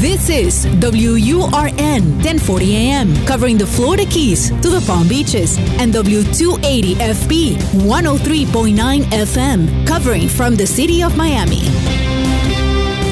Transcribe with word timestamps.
This 0.00 0.30
is 0.30 0.64
WURN 0.80 2.24
1040 2.24 2.74
AM, 2.74 3.14
covering 3.26 3.58
the 3.58 3.66
Florida 3.66 4.06
Keys 4.06 4.48
to 4.62 4.70
the 4.70 4.82
Palm 4.86 5.06
Beaches, 5.06 5.58
and 5.78 5.92
W280 5.92 6.94
FB 6.94 7.56
103.9 7.84 9.04
FM, 9.12 9.86
covering 9.86 10.26
from 10.26 10.56
the 10.56 10.66
city 10.66 11.02
of 11.02 11.14
Miami. 11.18 11.60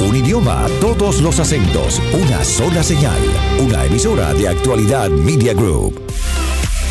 Un 0.00 0.16
idioma, 0.16 0.66
todos 0.80 1.20
los 1.20 1.38
acentos, 1.38 2.00
una 2.14 2.42
sola 2.42 2.82
señal, 2.82 3.20
una 3.60 3.84
emisora 3.84 4.32
de 4.32 4.48
actualidad 4.48 5.10
Media 5.10 5.52
Group. 5.52 6.00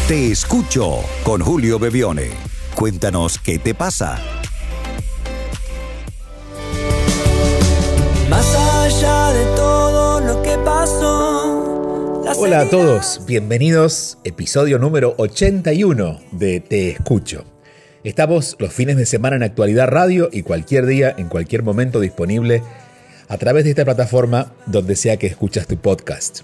Te 0.07 0.32
escucho 0.32 1.00
con 1.23 1.41
Julio 1.41 1.79
Bebione. 1.79 2.29
Cuéntanos 2.75 3.39
qué 3.39 3.57
te 3.57 3.73
pasa. 3.73 4.21
Más 8.29 8.45
allá 8.54 9.32
de 9.34 9.45
todo. 9.55 9.66
Hola 12.40 12.62
a 12.62 12.70
todos, 12.70 13.23
bienvenidos, 13.26 14.20
episodio 14.23 14.80
número 14.80 15.16
81 15.18 16.22
de 16.32 16.62
Te 16.62 16.91
Escucho. 16.91 17.44
Estamos 18.05 18.55
los 18.59 18.72
fines 18.72 18.95
de 18.95 19.05
semana 19.05 19.36
en 19.36 19.44
Actualidad 19.44 19.90
Radio 19.90 20.30
y 20.31 20.44
cualquier 20.44 20.86
día, 20.86 21.14
en 21.18 21.28
cualquier 21.28 21.64
momento 21.64 22.00
disponible 22.00 22.64
a 23.28 23.38
través 23.38 23.66
de 23.66 23.72
esta 23.72 23.84
plataforma 23.84 24.54
donde 24.66 24.95
sea 24.95 25.18
que 25.18 25.28
escuchas 25.28 25.68
tu 25.68 25.76
podcast. 25.78 26.44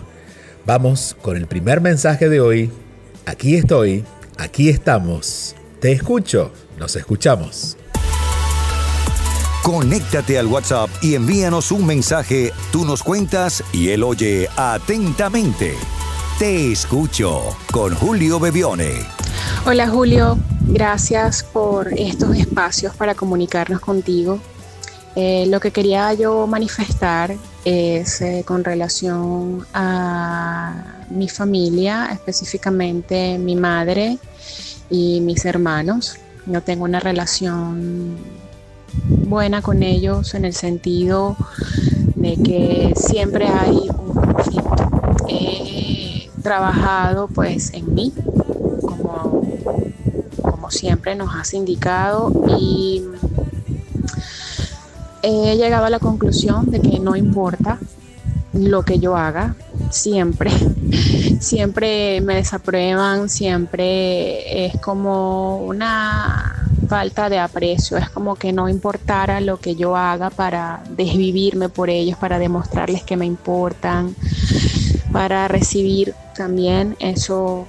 Vamos 0.66 1.18
con 1.22 1.36
el 1.36 1.46
primer 1.46 1.82
mensaje 1.82 2.30
de 2.30 2.40
hoy. 2.40 2.72
Aquí 3.26 3.58
estoy, 3.58 4.06
aquí 4.38 4.70
estamos. 4.70 5.58
Te 5.82 5.92
escucho, 5.92 6.54
nos 6.80 6.96
escuchamos. 6.96 7.76
Conéctate 9.62 10.40
al 10.40 10.48
WhatsApp 10.48 10.90
y 11.02 11.16
envíanos 11.16 11.74
un 11.74 11.86
mensaje. 11.86 12.54
Tú 12.72 12.86
nos 12.86 13.04
cuentas 13.04 13.62
y 13.74 13.90
él 13.90 14.04
oye 14.04 14.48
atentamente. 14.56 15.74
Te 16.40 16.72
escucho 16.72 17.58
con 17.74 17.94
Julio 17.94 18.40
Bebione. 18.40 19.25
Hola 19.66 19.88
Julio, 19.88 20.38
gracias 20.68 21.44
por 21.44 21.94
estos 21.94 22.36
espacios 22.36 22.96
para 22.96 23.16
comunicarnos 23.16 23.80
contigo. 23.80 24.40
Eh, 25.16 25.46
lo 25.48 25.60
que 25.60 25.72
quería 25.72 26.14
yo 26.14 26.46
manifestar 26.46 27.36
es 27.64 28.22
eh, 28.22 28.44
con 28.46 28.64
relación 28.64 29.66
a 29.74 31.06
mi 31.10 31.30
familia, 31.30 32.10
específicamente 32.12 33.38
mi 33.38 33.56
madre 33.56 34.18
y 34.90 35.22
mis 35.22 35.46
hermanos. 35.46 36.18
No 36.46 36.62
tengo 36.62 36.84
una 36.84 37.00
relación 37.00 38.18
buena 39.08 39.62
con 39.62 39.84
ellos 39.84 40.34
en 40.36 40.46
el 40.46 40.54
sentido 40.54 41.36
de 42.16 42.38
que 42.38 42.94
siempre 42.96 43.48
hay 43.48 43.90
un 43.98 44.14
conflicto. 44.14 45.24
He 45.28 46.30
trabajado 46.44 47.28
pues 47.28 47.74
en 47.74 47.94
mí, 47.96 48.14
como 50.66 50.72
siempre 50.72 51.14
nos 51.14 51.36
has 51.36 51.54
indicado, 51.54 52.32
y 52.58 53.04
he 55.22 55.56
llegado 55.58 55.86
a 55.86 55.92
la 55.92 56.00
conclusión 56.00 56.72
de 56.72 56.82
que 56.82 56.98
no 56.98 57.16
importa 57.16 57.78
lo 58.52 58.82
que 58.82 58.98
yo 58.98 59.16
haga, 59.16 59.56
siempre, 59.92 60.50
siempre 61.40 62.20
me 62.22 62.38
desaprueban, 62.38 63.30
siempre 63.30 64.66
es 64.66 64.80
como 64.80 65.58
una 65.58 66.68
falta 66.90 67.30
de 67.30 67.38
aprecio, 67.38 67.98
es 67.98 68.10
como 68.10 68.36
que 68.36 68.52
no 68.52 68.68
importara 68.68 69.42
lo 69.42 69.60
que 69.60 69.76
yo 69.76 69.96
haga 69.96 70.32
para 70.32 70.84
desvivirme 70.98 71.70
por 71.70 71.92
ellos, 71.92 72.18
para 72.18 72.40
demostrarles 72.40 73.04
que 73.04 73.18
me 73.18 73.28
importan, 73.28 74.16
para 75.12 75.48
recibir 75.48 76.16
también 76.36 76.96
eso 77.00 77.68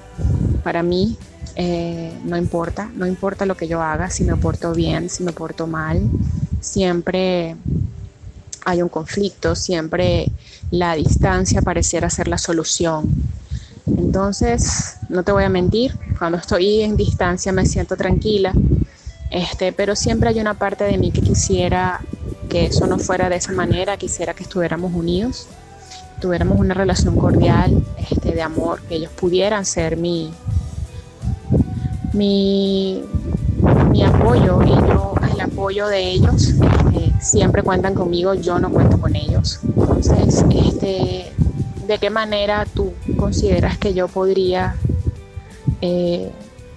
para 0.65 0.83
mí 0.83 1.19
eh, 1.59 2.13
no 2.25 2.37
importa, 2.37 2.91
no 2.95 3.07
importa 3.07 3.47
lo 3.47 3.57
que 3.57 3.67
yo 3.67 3.81
haga, 3.81 4.11
si 4.11 4.25
me 4.25 4.37
porto 4.37 4.73
bien, 4.73 5.09
si 5.09 5.25
me 5.25 5.33
porto 5.33 5.67
mal, 5.67 6.03
siempre 6.61 7.57
hay 8.67 8.83
un 8.83 8.91
conflicto, 8.91 9.55
siempre 9.55 10.31
la 10.71 10.95
distancia 10.95 11.63
pareciera 11.63 12.11
ser 12.11 12.29
la 12.29 12.37
solución. 12.37 13.07
Entonces, 13.87 14.97
no 15.09 15.23
te 15.23 15.33
voy 15.33 15.45
a 15.45 15.49
mentir, 15.49 15.97
cuando 16.19 16.37
estoy 16.37 16.83
en 16.83 16.97
distancia 16.97 17.53
me 17.53 17.65
siento 17.65 17.97
tranquila, 17.97 18.53
este, 19.31 19.73
pero 19.73 19.97
siempre 19.97 20.29
hay 20.29 20.41
una 20.41 20.55
parte 20.55 20.85
de 20.85 20.99
mí 20.99 21.11
que 21.11 21.23
quisiera 21.23 22.01
que 22.51 22.67
eso 22.67 22.87
no 22.87 22.99
fuera 22.99 23.31
de 23.31 23.37
esa 23.37 23.53
manera, 23.53 23.97
quisiera 23.97 24.35
que 24.35 24.43
estuviéramos 24.43 24.93
unidos, 24.93 25.47
tuviéramos 26.21 26.59
una 26.59 26.75
relación 26.75 27.17
cordial, 27.17 27.83
este, 28.11 28.33
de 28.33 28.43
amor, 28.43 28.83
que 28.83 28.97
ellos 28.97 29.13
pudieran 29.13 29.65
ser 29.65 29.97
mi, 29.97 30.33
mi, 32.17 33.03
apoyo 34.05 34.61
y 34.63 34.73
el 35.33 35.41
apoyo 35.41 35.87
de 35.89 36.11
ellos. 36.11 36.49
Este, 36.49 37.13
siempre 37.21 37.63
cuentan 37.63 37.95
conmigo, 37.95 38.35
yo 38.35 38.59
no 38.59 38.71
cuento 38.71 38.99
con 38.99 39.15
ellos. 39.15 39.61
Entonces, 39.65 40.45
este, 40.51 41.33
¿de 41.87 41.99
qué 41.99 42.11
manera 42.11 42.67
tú 42.75 42.93
consideras 43.17 43.79
que 43.79 43.95
yo 43.95 44.09
podría 44.09 44.77
eh, 45.81 46.31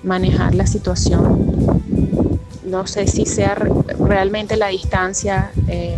manejar 0.04 0.56
la 0.56 0.68
situación? 0.68 1.60
no 2.70 2.88
sé 2.88 3.08
si 3.08 3.26
sea 3.26 3.56
realmente 3.56 4.56
la 4.56 4.68
distancia 4.68 5.52
eh, 5.68 5.98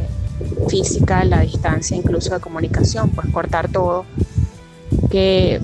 física, 0.68 1.24
la 1.26 1.42
distancia 1.42 1.96
incluso 1.96 2.34
de 2.34 2.40
comunicación, 2.40 3.10
pues 3.10 3.28
cortar 3.32 3.70
todo, 3.70 4.06
que 5.10 5.62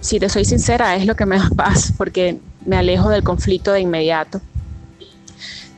si 0.00 0.20
te 0.20 0.28
soy 0.28 0.44
sincera 0.44 0.94
es 0.96 1.06
lo 1.06 1.16
que 1.16 1.26
me 1.26 1.38
da 1.38 1.50
paz 1.56 1.92
porque 1.96 2.38
me 2.66 2.76
alejo 2.76 3.08
del 3.08 3.22
conflicto 3.22 3.72
de 3.72 3.80
inmediato, 3.80 4.40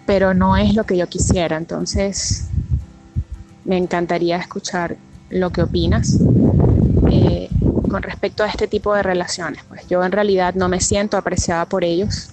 pero 0.06 0.34
no 0.34 0.56
es 0.56 0.75
lo 0.75 0.84
que 0.84 0.97
yo 0.97 1.06
quisiera, 1.06 1.56
entonces 1.56 2.49
me 3.65 3.76
encantaría 3.76 4.38
escuchar 4.38 4.97
lo 5.31 5.50
que 5.50 5.62
opinas. 5.62 6.19
Eh, 7.10 7.49
con 7.88 8.03
respecto 8.03 8.43
a 8.43 8.49
este 8.49 8.66
tipo 8.66 8.94
de 8.94 9.03
relaciones, 9.03 9.62
pues 9.69 9.87
yo 9.88 10.04
en 10.04 10.12
realidad 10.12 10.54
no 10.54 10.69
me 10.69 10.81
siento 10.81 11.16
apreciada 11.16 11.65
por 11.65 11.84
ellos, 11.84 12.31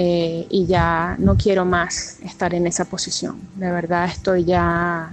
eh, 0.00 0.46
y 0.48 0.64
ya 0.66 1.16
no 1.18 1.36
quiero 1.36 1.64
más 1.64 2.20
estar 2.22 2.54
en 2.54 2.68
esa 2.68 2.84
posición. 2.84 3.40
De 3.56 3.68
verdad 3.68 4.04
estoy 4.04 4.44
ya, 4.44 5.12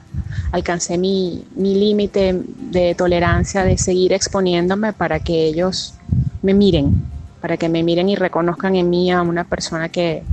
alcancé 0.51 0.99
mi, 0.99 1.43
límite 1.55 2.39
de 2.69 2.93
tolerancia 2.93 3.63
de 3.63 3.79
seguir 3.79 4.13
exponiéndome 4.13 4.93
para 4.93 5.19
que 5.19 5.47
ellos 5.47 5.95
me 6.43 6.53
miren, 6.53 7.03
para 7.45 7.57
que 7.57 7.69
me 7.69 7.83
miren 7.83 8.09
y 8.09 8.15
reconozcan 8.15 8.75
en 8.75 8.89
mí 8.89 9.11
a 9.11 9.21
una 9.21 9.43
persona 9.43 9.89
que, 9.89 10.23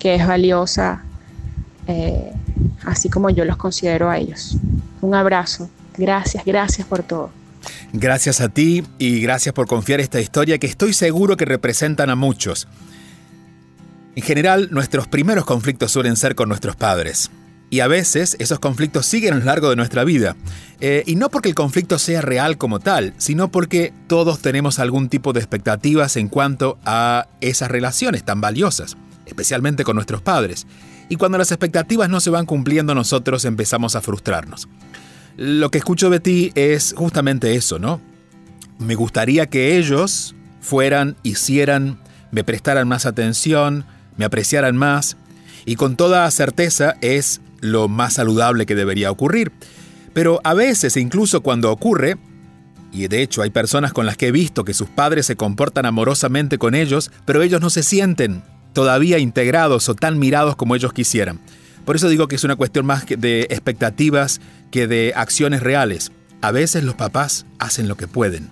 es 0.00 0.26
valiosa, 0.26 1.04
eh, 1.86 2.32
así 2.84 3.08
como 3.08 3.30
yo 3.30 3.44
los 3.44 3.56
considero 3.56 4.10
a 4.10 4.18
ellos. 4.18 4.56
Un 5.00 5.14
abrazo. 5.14 5.70
Gracias, 5.96 6.44
gracias 6.44 6.84
por 6.84 7.04
todo. 7.04 7.30
Gracias 7.92 8.40
a 8.40 8.48
ti 8.48 8.82
y 8.98 9.20
gracias 9.20 9.54
por 9.54 9.68
confiar 9.68 10.00
esta 10.00 10.20
historia 10.20 10.58
que 10.58 10.66
estoy 10.66 10.92
seguro 10.92 11.36
que 11.36 11.44
representan 11.44 12.10
a 12.10 12.16
muchos. 12.16 12.66
En 14.16 14.24
general, 14.24 14.66
nuestros 14.72 15.06
primeros 15.06 15.44
conflictos 15.44 15.92
suelen 15.92 16.16
ser 16.16 16.34
con 16.34 16.48
nuestros 16.48 16.74
padres. 16.74 17.30
Y 17.68 17.80
a 17.80 17.88
veces 17.88 18.36
esos 18.38 18.58
conflictos 18.60 19.06
siguen 19.06 19.34
a 19.34 19.38
lo 19.38 19.44
largo 19.44 19.70
de 19.70 19.76
nuestra 19.76 20.04
vida. 20.04 20.36
Eh, 20.80 21.02
y 21.06 21.16
no 21.16 21.30
porque 21.30 21.48
el 21.48 21.54
conflicto 21.54 21.98
sea 21.98 22.22
real 22.22 22.58
como 22.58 22.80
tal, 22.80 23.12
sino 23.16 23.50
porque 23.50 23.92
todos 24.06 24.40
tenemos 24.40 24.78
algún 24.78 25.08
tipo 25.08 25.32
de 25.32 25.40
expectativas 25.40 26.16
en 26.16 26.28
cuanto 26.28 26.78
a 26.84 27.26
esas 27.40 27.70
relaciones 27.70 28.24
tan 28.24 28.40
valiosas, 28.40 28.96
especialmente 29.26 29.84
con 29.84 29.96
nuestros 29.96 30.22
padres. 30.22 30.66
Y 31.08 31.16
cuando 31.16 31.38
las 31.38 31.50
expectativas 31.50 32.08
no 32.08 32.20
se 32.20 32.30
van 32.30 32.46
cumpliendo, 32.46 32.94
nosotros 32.94 33.44
empezamos 33.44 33.96
a 33.96 34.00
frustrarnos. 34.00 34.68
Lo 35.36 35.70
que 35.70 35.78
escucho 35.78 36.08
de 36.10 36.20
ti 36.20 36.52
es 36.54 36.94
justamente 36.96 37.54
eso, 37.56 37.78
¿no? 37.78 38.00
Me 38.78 38.94
gustaría 38.94 39.46
que 39.46 39.76
ellos 39.76 40.34
fueran, 40.60 41.16
hicieran, 41.22 41.98
me 42.30 42.44
prestaran 42.44 42.88
más 42.88 43.06
atención, 43.06 43.84
me 44.16 44.24
apreciaran 44.24 44.76
más, 44.76 45.16
y 45.64 45.76
con 45.76 45.96
toda 45.96 46.30
certeza 46.30 46.96
es 47.00 47.40
lo 47.72 47.88
más 47.88 48.14
saludable 48.14 48.66
que 48.66 48.74
debería 48.74 49.10
ocurrir. 49.10 49.52
Pero 50.12 50.40
a 50.44 50.54
veces, 50.54 50.96
incluso 50.96 51.42
cuando 51.42 51.70
ocurre, 51.70 52.16
y 52.92 53.08
de 53.08 53.22
hecho 53.22 53.42
hay 53.42 53.50
personas 53.50 53.92
con 53.92 54.06
las 54.06 54.16
que 54.16 54.28
he 54.28 54.32
visto 54.32 54.64
que 54.64 54.74
sus 54.74 54.88
padres 54.88 55.26
se 55.26 55.36
comportan 55.36 55.84
amorosamente 55.84 56.58
con 56.58 56.74
ellos, 56.74 57.10
pero 57.24 57.42
ellos 57.42 57.60
no 57.60 57.70
se 57.70 57.82
sienten 57.82 58.42
todavía 58.72 59.18
integrados 59.18 59.88
o 59.88 59.94
tan 59.94 60.18
mirados 60.18 60.56
como 60.56 60.74
ellos 60.74 60.92
quisieran. 60.92 61.40
Por 61.84 61.96
eso 61.96 62.08
digo 62.08 62.28
que 62.28 62.36
es 62.36 62.44
una 62.44 62.56
cuestión 62.56 62.84
más 62.84 63.06
de 63.06 63.42
expectativas 63.42 64.40
que 64.70 64.86
de 64.86 65.12
acciones 65.14 65.62
reales. 65.62 66.10
A 66.42 66.50
veces 66.50 66.84
los 66.84 66.94
papás 66.94 67.46
hacen 67.58 67.88
lo 67.88 67.96
que 67.96 68.08
pueden. 68.08 68.50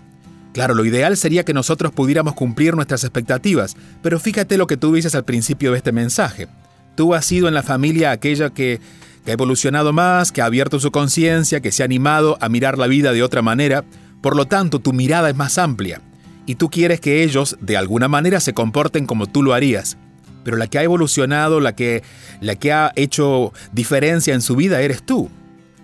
Claro, 0.55 0.75
lo 0.75 0.85
ideal 0.85 1.17
sería 1.17 1.45
que 1.45 1.53
nosotros 1.53 1.93
pudiéramos 1.93 2.35
cumplir 2.35 2.77
nuestras 2.77 3.03
expectativas, 3.03 3.77
pero 4.03 4.21
fíjate 4.21 4.57
lo 4.57 4.69
que 4.69 4.77
tú 4.77 4.95
dices 4.95 5.17
al 5.17 5.25
principio 5.25 5.73
de 5.73 5.79
este 5.79 5.91
mensaje. 5.91 6.47
Tú 6.95 7.13
has 7.13 7.27
sido 7.27 7.49
en 7.49 7.55
la 7.55 7.65
familia 7.65 8.13
aquella 8.13 8.51
que, 8.51 8.81
que 9.25 9.31
ha 9.31 9.35
evolucionado 9.35 9.93
más, 9.93 10.33
que 10.33 10.43
ha 10.43 10.47
abierto 10.47 10.79
su 10.79 10.91
conciencia, 10.91 11.61
que 11.61 11.73
se 11.73 11.83
ha 11.83 11.87
animado 11.87 12.37
a 12.41 12.49
mirar 12.49 12.79
la 12.79 12.87
vida 12.87 13.13
de 13.13 13.23
otra 13.23 13.43
manera, 13.43 13.85
por 14.21 14.37
lo 14.37 14.47
tanto 14.47 14.79
tu 14.79 14.93
mirada 14.93 15.31
es 15.31 15.37
más 15.37 15.59
amplia, 15.59 16.01
y 16.47 16.57
tú 16.57 16.71
quieres 16.71 17.01
que 17.01 17.23
ellos 17.23 17.57
de 17.61 17.77
alguna 17.77 18.09
manera 18.09 18.41
se 18.41 18.55
comporten 18.55 19.07
como 19.07 19.27
tú 19.27 19.43
lo 19.43 19.55
harías. 19.55 19.97
Pero 20.45 20.59
la 20.59 20.67
que 20.67 20.79
ha 20.79 20.83
evolucionado, 20.83 21.59
la 21.59 21.75
que, 21.75 22.03
la 22.41 22.57
que 22.57 22.73
ha 22.73 22.93
hecho 22.97 23.53
diferencia 23.73 24.35
en 24.35 24.43
su 24.43 24.57
vida 24.57 24.83
eres 24.83 25.03
tú. 25.03 25.31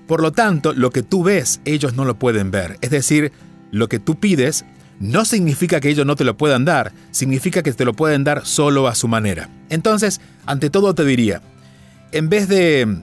Por 0.07 0.21
lo 0.21 0.33
tanto, 0.33 0.75
lo 0.75 0.91
que 0.91 1.03
tú 1.03 1.23
ves, 1.23 1.61
ellos 1.65 1.95
no 1.95 2.05
lo 2.05 2.19
pueden 2.19 2.51
ver. 2.51 2.77
Es 2.83 2.91
decir, 2.91 3.33
lo 3.71 3.89
que 3.89 3.99
tú 3.99 4.21
pides 4.21 4.67
no 4.99 5.25
significa 5.25 5.81
que 5.81 5.89
ellos 5.89 6.05
no 6.05 6.15
te 6.15 6.25
lo 6.25 6.37
puedan 6.37 6.67
dar, 6.67 6.93
significa 7.11 7.63
que 7.63 7.73
te 7.73 7.87
lo 7.87 7.95
pueden 7.95 8.23
dar 8.23 8.45
solo 8.45 8.87
a 8.87 8.95
su 8.95 9.09
manera. 9.09 9.49
Entonces, 9.71 10.21
ante 10.45 10.69
todo 10.69 10.95
te 10.95 11.07
diría, 11.07 11.41
en 12.13 12.29
vez 12.29 12.49
de 12.49 13.03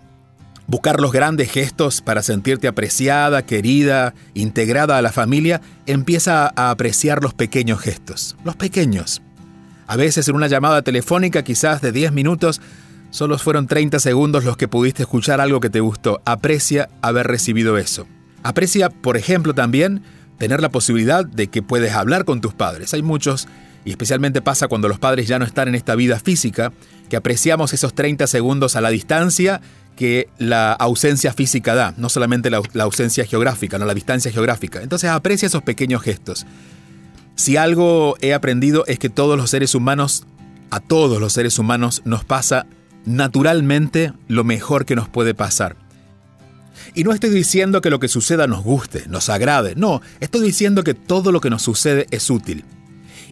buscar 0.68 1.00
los 1.00 1.12
grandes 1.12 1.52
gestos 1.52 2.02
para 2.02 2.22
sentirte 2.22 2.68
apreciada, 2.68 3.46
querida, 3.46 4.14
integrada 4.34 4.98
a 4.98 5.02
la 5.02 5.12
familia, 5.12 5.62
empieza 5.86 6.52
a 6.56 6.70
apreciar 6.70 7.24
los 7.24 7.34
pequeños 7.34 7.80
gestos, 7.80 8.36
los 8.44 8.56
pequeños. 8.56 9.22
A 9.88 9.96
veces 9.96 10.28
en 10.28 10.36
una 10.36 10.48
llamada 10.48 10.82
telefónica 10.82 11.44
quizás 11.44 11.82
de 11.82 11.94
10 11.94 12.12
minutos, 12.12 12.62
solo 13.10 13.38
fueron 13.38 13.68
30 13.68 14.00
segundos 14.00 14.44
los 14.44 14.58
que 14.58 14.68
pudiste 14.68 15.04
escuchar 15.04 15.40
algo 15.40 15.62
que 15.62 15.70
te 15.70 15.80
gustó. 15.80 16.22
Aprecia 16.26 16.90
haber 17.02 17.28
recibido 17.28 17.78
eso. 17.78 18.06
Aprecia, 18.44 18.90
por 18.90 19.16
ejemplo, 19.16 19.56
también 19.56 20.04
tener 20.38 20.62
la 20.62 20.70
posibilidad 20.70 21.26
de 21.26 21.48
que 21.48 21.62
puedes 21.62 21.94
hablar 21.94 22.26
con 22.26 22.42
tus 22.42 22.54
padres. 22.54 22.94
Hay 22.94 23.02
muchos, 23.02 23.48
y 23.86 23.92
especialmente 23.92 24.42
pasa 24.42 24.68
cuando 24.68 24.88
los 24.88 25.00
padres 25.00 25.28
ya 25.28 25.40
no 25.40 25.46
están 25.46 25.68
en 25.68 25.76
esta 25.76 25.96
vida 25.96 26.20
física, 26.20 26.72
que 27.10 27.16
apreciamos 27.16 27.74
esos 27.74 27.94
30 27.94 28.28
segundos 28.28 28.76
a 28.76 28.82
la 28.82 28.90
distancia 28.90 29.62
que 29.98 30.30
la 30.38 30.74
ausencia 30.74 31.34
física 31.34 31.76
da, 31.76 31.94
no 31.98 32.08
solamente 32.08 32.50
la, 32.50 32.62
ausencia 32.82 33.26
geográfica, 33.26 33.78
no 33.80 33.86
la 33.86 33.94
distancia 33.94 34.32
geográfica. 34.32 34.82
Entonces 34.82 35.10
aprecia 35.10 35.48
esos 35.48 35.64
pequeños 35.64 36.02
gestos. 36.04 36.46
Si 37.36 37.58
algo 37.58 38.16
he 38.22 38.34
aprendido 38.34 38.86
es 38.88 39.00
que 39.00 39.10
todos 39.10 39.38
los 39.38 39.50
seres 39.50 39.76
humanos, 39.76 40.24
a 40.70 40.80
todos 40.80 41.20
los 41.20 41.34
seres 41.34 41.60
humanos 41.60 42.04
nos 42.06 42.24
pasa 42.24 42.68
naturalmente 43.06 44.14
lo 44.28 44.44
mejor 44.44 44.86
que 44.86 44.96
nos 44.96 45.10
puede 45.10 45.34
pasar. 45.34 45.76
Y 46.94 47.04
no 47.04 47.12
estoy 47.12 47.32
diciendo 47.32 47.82
que 47.82 47.90
lo 47.90 48.00
que 48.00 48.08
suceda 48.08 48.48
nos 48.48 48.64
guste, 48.64 49.06
nos 49.08 49.30
agrade, 49.30 49.76
no, 49.76 50.02
estoy 50.20 50.42
diciendo 50.42 50.84
que 50.84 50.94
todo 50.94 51.32
lo 51.32 51.42
que 51.42 51.50
nos 51.50 51.64
sucede 51.64 52.08
es 52.12 52.30
útil. 52.30 52.64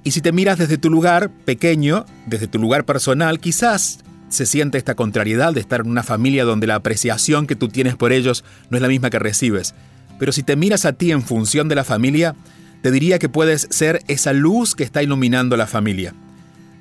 Y 0.06 0.12
si 0.12 0.22
te 0.22 0.32
miras 0.32 0.60
desde 0.60 0.78
tu 0.78 0.92
lugar 0.92 1.32
pequeño, 1.32 2.06
desde 2.28 2.48
tu 2.48 2.60
lugar 2.60 2.86
personal, 2.86 3.40
quizás 3.40 4.02
se 4.30 4.46
siente 4.46 4.78
esta 4.78 4.94
contrariedad 4.94 5.52
de 5.52 5.60
estar 5.60 5.82
en 5.82 5.90
una 5.90 6.04
familia 6.04 6.46
donde 6.46 6.68
la 6.68 6.76
apreciación 6.76 7.48
que 7.48 7.56
tú 7.56 7.70
tienes 7.70 7.96
por 7.96 8.14
ellos 8.14 8.44
no 8.70 8.78
es 8.78 8.84
la 8.84 8.88
misma 8.88 9.10
que 9.10 9.18
recibes. 9.18 9.74
Pero 10.20 10.32
si 10.32 10.44
te 10.44 10.56
miras 10.56 10.86
a 10.86 10.94
ti 10.94 11.12
en 11.12 11.24
función 11.24 11.68
de 11.70 11.76
la 11.76 11.84
familia, 11.84 12.36
te 12.84 12.92
diría 12.92 13.18
que 13.18 13.30
puedes 13.30 13.68
ser 13.72 14.04
esa 14.08 14.32
luz 14.32 14.76
que 14.76 14.84
está 14.84 15.02
iluminando 15.02 15.58
la 15.58 15.66
familia. 15.66 16.14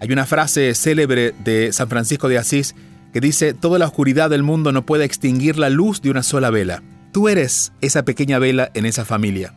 Hay 0.01 0.13
una 0.13 0.27
frase 0.27 0.75
célebre 0.75 1.35
de 1.45 1.73
San 1.73 1.89
Francisco 1.89 2.29
de 2.29 2.37
Asís 2.37 2.75
que 3.15 3.23
dice, 3.23 3.55
toda 3.55 3.79
la 3.79 3.87
oscuridad 3.87 4.29
del 4.29 4.43
mundo 4.43 4.71
no 4.71 4.85
puede 4.85 5.07
extinguir 5.07 5.57
la 5.57 5.71
luz 5.71 6.03
de 6.03 6.11
una 6.11 6.23
sola 6.23 6.51
vela. 6.51 6.83
Tú 7.11 7.31
eres 7.31 7.73
esa 7.81 8.05
pequeña 8.05 8.39
vela 8.39 8.71
en 8.75 8.85
esa 8.85 9.07
familia. 9.07 9.55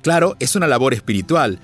Claro, 0.00 0.36
es 0.40 0.56
una 0.56 0.68
labor 0.68 0.94
espiritual. 0.94 1.58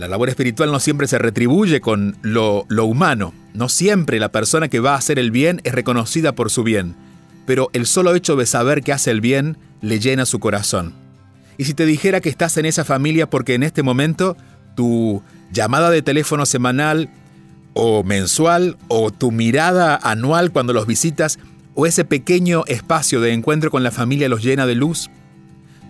La 0.00 0.08
labor 0.08 0.30
espiritual 0.30 0.72
no 0.72 0.80
siempre 0.80 1.06
se 1.06 1.18
retribuye 1.18 1.82
con 1.82 2.16
lo, 2.22 2.64
lo 2.68 2.86
humano. 2.86 3.34
No 3.52 3.68
siempre 3.68 4.18
la 4.18 4.32
persona 4.32 4.68
que 4.68 4.80
va 4.80 4.94
a 4.94 4.96
hacer 4.96 5.18
el 5.18 5.30
bien 5.30 5.60
es 5.62 5.74
reconocida 5.74 6.34
por 6.34 6.50
su 6.50 6.62
bien. 6.62 6.96
Pero 7.44 7.68
el 7.74 7.84
solo 7.84 8.14
hecho 8.14 8.34
de 8.34 8.46
saber 8.46 8.82
que 8.82 8.94
hace 8.94 9.10
el 9.10 9.20
bien 9.20 9.58
le 9.82 10.00
llena 10.00 10.24
su 10.24 10.38
corazón. 10.40 10.94
Y 11.58 11.66
si 11.66 11.74
te 11.74 11.84
dijera 11.84 12.22
que 12.22 12.30
estás 12.30 12.56
en 12.56 12.64
esa 12.64 12.86
familia 12.86 13.28
porque 13.28 13.52
en 13.52 13.62
este 13.62 13.82
momento 13.82 14.38
tu 14.74 15.22
llamada 15.52 15.90
de 15.90 16.00
teléfono 16.00 16.46
semanal 16.46 17.10
o 17.74 18.02
mensual 18.02 18.78
o 18.88 19.10
tu 19.10 19.30
mirada 19.30 20.00
anual 20.02 20.50
cuando 20.50 20.72
los 20.72 20.86
visitas 20.86 21.38
o 21.74 21.84
ese 21.84 22.06
pequeño 22.06 22.64
espacio 22.68 23.20
de 23.20 23.34
encuentro 23.34 23.70
con 23.70 23.82
la 23.82 23.90
familia 23.90 24.30
los 24.30 24.42
llena 24.42 24.64
de 24.64 24.76
luz? 24.76 25.10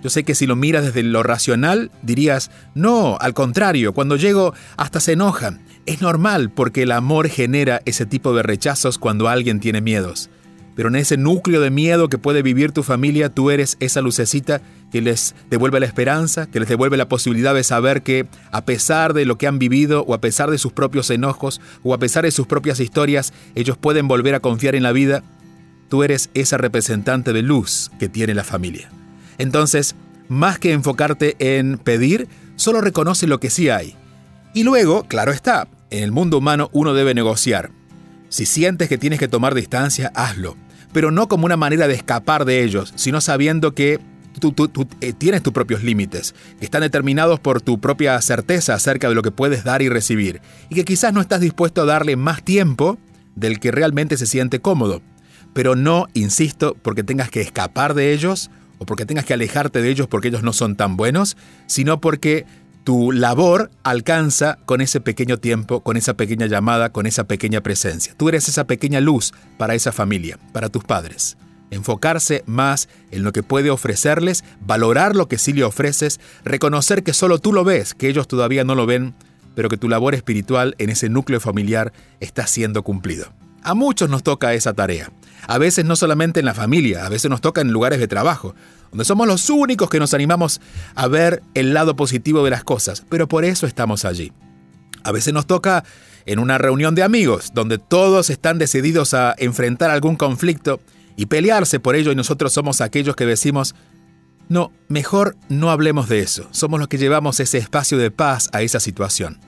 Yo 0.03 0.11
sé 0.11 0.25
que 0.25 0.35
si 0.35 0.47
lo 0.47 0.57
miras 0.57 0.85
desde 0.85 1.03
lo 1.03 1.23
racional, 1.23 1.91
dirías, 2.03 2.51
no, 2.75 3.19
al 3.21 3.35
contrario, 3.35 3.93
cuando 3.93 4.17
llego 4.17 4.55
hasta 4.77 5.01
se 5.01 5.13
enojan. 5.13 5.61
Es 5.87 6.01
normal 6.01 6.51
porque 6.51 6.83
el 6.83 6.93
amor 6.93 7.29
genera 7.29 7.83
ese 7.85 8.07
tipo 8.07 8.35
de 8.35 8.43
rechazos 8.43 8.99
cuando 8.99 9.29
alguien 9.29 9.61
tiene 9.61 9.81
miedos. 9.81 10.31
Pero 10.77 10.89
en 10.89 10.97
ese 10.97 11.17
núcleo 11.17 11.61
de 11.61 11.71
miedo 11.71 12.09
que 12.09 12.17
puede 12.17 12.43
vivir 12.43 12.73
tu 12.73 12.83
familia, 12.83 13.29
tú 13.29 13.51
eres 13.51 13.77
esa 13.81 14.01
lucecita 14.01 14.63
que 14.91 15.03
les 15.03 15.35
devuelve 15.51 15.81
la 15.81 15.87
esperanza, 15.87 16.47
que 16.47 16.61
les 16.61 16.69
devuelve 16.69 16.97
la 16.97 17.09
posibilidad 17.09 17.55
de 17.55 17.65
saber 17.65 18.03
que 18.03 18.27
a 18.51 18.65
pesar 18.65 19.13
de 19.13 19.27
lo 19.27 19.37
que 19.37 19.47
han 19.47 19.59
vivido 19.59 20.03
o 20.05 20.15
a 20.15 20.21
pesar 20.21 20.51
de 20.51 20.59
sus 20.59 20.73
propios 20.73 21.11
enojos 21.11 21.61
o 21.83 21.93
a 21.93 21.99
pesar 21.99 22.25
de 22.25 22.31
sus 22.31 22.47
propias 22.47 22.81
historias, 22.81 23.35
ellos 23.55 23.77
pueden 23.77 24.09
volver 24.09 24.35
a 24.35 24.41
confiar 24.41 24.75
en 24.75 24.85
la 24.85 24.93
vida. 24.93 25.23
Tú 25.91 26.03
eres 26.03 26.31
esa 26.33 26.57
representante 26.57 27.33
de 27.33 27.43
luz 27.43 27.91
que 27.99 28.09
tiene 28.09 28.35
la 28.35 28.45
familia. 28.45 28.91
Entonces, 29.41 29.97
más 30.29 30.59
que 30.59 30.73
enfocarte 30.73 31.35
en 31.39 31.79
pedir, 31.79 32.29
solo 32.57 32.83
reconoce 32.83 33.27
lo 33.27 33.41
que 33.41 33.49
sí 33.49 33.71
hay. 33.71 33.97
Y 34.53 34.65
luego, 34.65 35.05
claro 35.05 35.33
está, 35.33 35.67
en 35.89 36.05
el 36.05 36.13
mundo 36.13 36.37
humano 36.37 36.69
uno 36.75 36.93
debe 36.93 37.15
negociar. 37.15 37.71
Si 38.29 38.45
sientes 38.45 38.91
que 38.91 38.99
tienes 38.99 39.19
que 39.19 39.29
tomar 39.29 39.55
distancia, 39.55 40.13
hazlo, 40.15 40.59
pero 40.93 41.11
no 41.11 41.27
como 41.27 41.47
una 41.47 41.57
manera 41.57 41.89
de 41.89 41.95
escapar 41.95 42.45
de 42.45 42.63
ellos, 42.63 42.93
sino 42.97 43.23
sabiendo 43.23 43.75
que 43.75 43.99
tú, 44.41 44.55
eh, 45.01 45.15
tienes 45.15 45.43
tus 45.43 45.55
propios 45.55 45.83
límites, 45.83 46.35
que 46.59 46.67
están 46.67 46.83
determinados 46.83 47.41
por 47.41 47.63
tu 47.63 47.81
propia 47.81 48.21
certeza 48.21 48.75
acerca 48.75 49.09
de 49.09 49.15
lo 49.15 49.23
que 49.23 49.31
puedes 49.31 49.65
dar 49.65 49.81
y 49.81 49.89
recibir, 49.89 50.43
y 50.69 50.75
que 50.75 50.85
quizás 50.85 51.15
no 51.15 51.23
estás 51.23 51.41
dispuesto 51.41 51.81
a 51.81 51.87
darle 51.87 52.17
más 52.17 52.43
tiempo 52.43 52.99
del 53.37 53.59
que 53.59 53.71
realmente 53.71 54.19
se 54.19 54.27
siente 54.27 54.61
cómodo. 54.61 55.01
Pero 55.55 55.77
no, 55.77 56.09
insisto, 56.13 56.77
porque 56.83 57.05
tengas 57.05 57.31
que 57.31 57.41
escapar 57.41 57.95
de 57.95 58.13
ellos 58.13 58.51
o 58.81 58.87
porque 58.87 59.07
tengas 59.07 59.25
que 59.25 59.35
alejarte 59.35 59.83
de 59.83 59.91
ellos 59.91 60.09
porque 60.09 60.29
ellos 60.29 60.43
no 60.43 60.53
son 60.53 60.75
tan 60.75 60.97
buenos, 60.97 61.37
sino 61.67 62.01
porque 62.01 62.47
tu 62.83 63.13
labor 63.13 63.71
alcanza 63.85 64.59
con 64.65 64.81
ese 64.81 65.01
pequeño 65.01 65.37
tiempo, 65.37 65.81
con 65.83 65.97
esa 65.97 66.15
pequeña 66.15 66.47
llamada, 66.47 66.91
con 66.91 67.07
esa 67.07 67.25
pequeña 67.25 67.61
presencia. 67.61 68.15
Tú 68.17 68.31
eres 68.31 68.49
esa 68.49 68.65
pequeña 68.65 69.01
luz 69.01 69.33
para 69.59 69.75
esa 69.75 69.93
familia, 69.93 70.39
para 70.53 70.71
tus 70.71 70.83
padres. 70.83 71.37
Enfocarse 71.71 72.43
más 72.47 72.89
en 73.11 73.23
lo 73.23 73.33
que 73.33 73.43
puede 73.43 73.71
ofrecerles, 73.71 74.45
valorar 74.61 75.15
lo 75.15 75.29
que 75.29 75.39
sí 75.39 75.53
le 75.53 75.63
ofreces, 75.63 76.19
reconocer 76.43 77.05
que 77.05 77.13
solo 77.13 77.39
tú 77.39 77.53
lo 77.53 77.65
ves, 77.65 77.95
que 77.95 78.09
ellos 78.09 78.27
todavía 78.27 78.65
no 78.65 78.75
lo 78.75 78.87
ven, 78.87 79.15
pero 79.55 79.69
que 79.69 79.77
tu 79.77 79.89
labor 79.89 80.15
espiritual 80.15 80.75
en 80.79 80.89
ese 80.89 81.11
núcleo 81.11 81.39
familiar 81.39 81.93
está 82.19 82.47
siendo 82.47 82.83
cumplido. 82.83 83.33
A 83.63 83.75
muchos 83.75 84.09
nos 84.09 84.23
toca 84.23 84.55
esa 84.55 84.73
tarea. 84.73 85.13
A 85.47 85.59
veces 85.59 85.85
no 85.85 85.97
solamente 85.97 86.41
en 86.41 86.47
la 86.47 86.55
familia, 86.55 87.07
a 87.07 87.09
veces 87.09 87.31
nos 87.31 87.41
toca 87.41 87.61
en 87.61 87.73
lugares 87.73 87.99
de 87.99 88.09
trabajo, 88.09 88.55
donde 88.91 89.05
somos 89.05 89.27
los 89.27 89.49
únicos 89.51 89.91
que 89.91 89.99
nos 89.99 90.15
animamos 90.15 90.61
a 90.95 91.07
ver 91.07 91.43
el 91.55 91.75
lado 91.75 91.97
positivo 91.97 92.45
de 92.45 92.51
las 92.51 92.65
cosas, 92.65 93.05
pero 93.09 93.29
por 93.29 93.45
eso 93.45 93.67
estamos 93.67 94.05
allí. 94.05 94.33
A 95.03 95.13
veces 95.13 95.33
nos 95.33 95.47
toca 95.47 95.85
en 96.27 96.39
una 96.39 96.59
reunión 96.59 96.95
de 96.95 97.03
amigos, 97.03 97.53
donde 97.55 97.79
todos 97.79 98.31
están 98.31 98.59
decididos 98.59 99.15
a 99.15 99.35
enfrentar 99.39 99.91
algún 99.91 100.17
conflicto 100.17 100.81
y 101.17 101.27
pelearse 101.27 101.81
por 101.81 101.97
ello 101.97 102.13
y 102.13 102.17
nosotros 102.17 102.53
somos 102.53 102.81
aquellos 102.81 103.17
que 103.17 103.27
decimos, 103.27 103.75
no, 104.49 104.73
mejor 104.89 105.37
no 105.49 105.71
hablemos 105.71 106.09
de 106.09 106.21
eso, 106.21 106.49
somos 106.51 106.81
los 106.81 106.89
que 106.89 106.99
llevamos 106.99 107.41
ese 107.41 107.59
espacio 107.59 107.99
de 107.99 108.11
paz 108.11 108.51
a 108.53 108.63
esa 108.63 108.81
situación. 108.81 109.41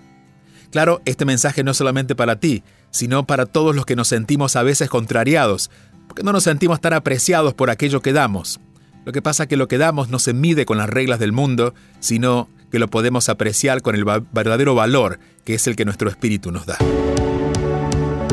Claro, 0.70 1.02
este 1.04 1.24
mensaje 1.24 1.62
no 1.64 1.72
es 1.72 1.76
solamente 1.76 2.14
para 2.14 2.36
ti, 2.36 2.62
sino 2.92 3.26
para 3.26 3.46
todos 3.46 3.74
los 3.74 3.84
que 3.84 3.96
nos 3.96 4.06
sentimos 4.06 4.54
a 4.54 4.62
veces 4.62 4.88
contrariados, 4.88 5.70
porque 6.06 6.22
no 6.22 6.32
nos 6.32 6.44
sentimos 6.44 6.80
tan 6.80 6.92
apreciados 6.92 7.54
por 7.54 7.70
aquello 7.70 8.00
que 8.00 8.12
damos. 8.12 8.60
Lo 9.04 9.10
que 9.10 9.22
pasa 9.22 9.44
es 9.44 9.48
que 9.48 9.56
lo 9.56 9.66
que 9.66 9.78
damos 9.78 10.10
no 10.10 10.20
se 10.20 10.32
mide 10.32 10.64
con 10.64 10.78
las 10.78 10.88
reglas 10.88 11.18
del 11.18 11.32
mundo, 11.32 11.74
sino 11.98 12.48
que 12.70 12.78
lo 12.78 12.88
podemos 12.88 13.28
apreciar 13.28 13.82
con 13.82 13.96
el 13.96 14.04
verdadero 14.04 14.74
valor 14.74 15.18
que 15.44 15.54
es 15.54 15.66
el 15.66 15.74
que 15.74 15.84
nuestro 15.84 16.08
espíritu 16.08 16.52
nos 16.52 16.66
da. 16.66 16.78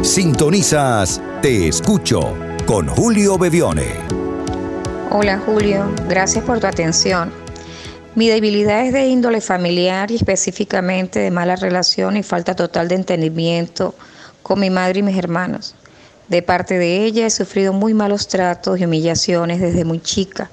Sintonizas 0.03 1.21
Te 1.41 1.67
Escucho 1.67 2.35
con 2.65 2.87
Julio 2.87 3.37
Bevione. 3.37 3.87
Hola 5.11 5.39
Julio, 5.39 5.91
gracias 6.07 6.45
por 6.45 6.59
tu 6.59 6.67
atención. 6.67 7.31
Mi 8.15 8.27
debilidad 8.27 8.85
es 8.85 8.93
de 8.93 9.07
índole 9.07 9.41
familiar 9.41 10.11
y 10.11 10.15
específicamente 10.15 11.19
de 11.19 11.31
mala 11.31 11.55
relación 11.55 12.17
y 12.17 12.23
falta 12.23 12.55
total 12.55 12.87
de 12.87 12.95
entendimiento 12.95 13.95
con 14.49 14.59
mi 14.59 14.71
madre 14.71 15.01
y 15.01 15.03
mis 15.03 15.15
hermanos. 15.15 15.75
De 16.27 16.41
parte 16.41 16.79
de 16.79 17.05
ella 17.05 17.27
he 17.27 17.29
sufrido 17.29 17.71
muy 17.71 17.93
malos 17.93 18.27
tratos 18.27 18.79
y 18.79 18.85
humillaciones 18.85 19.61
desde 19.61 19.85
muy 19.85 20.01
chica, 20.01 20.49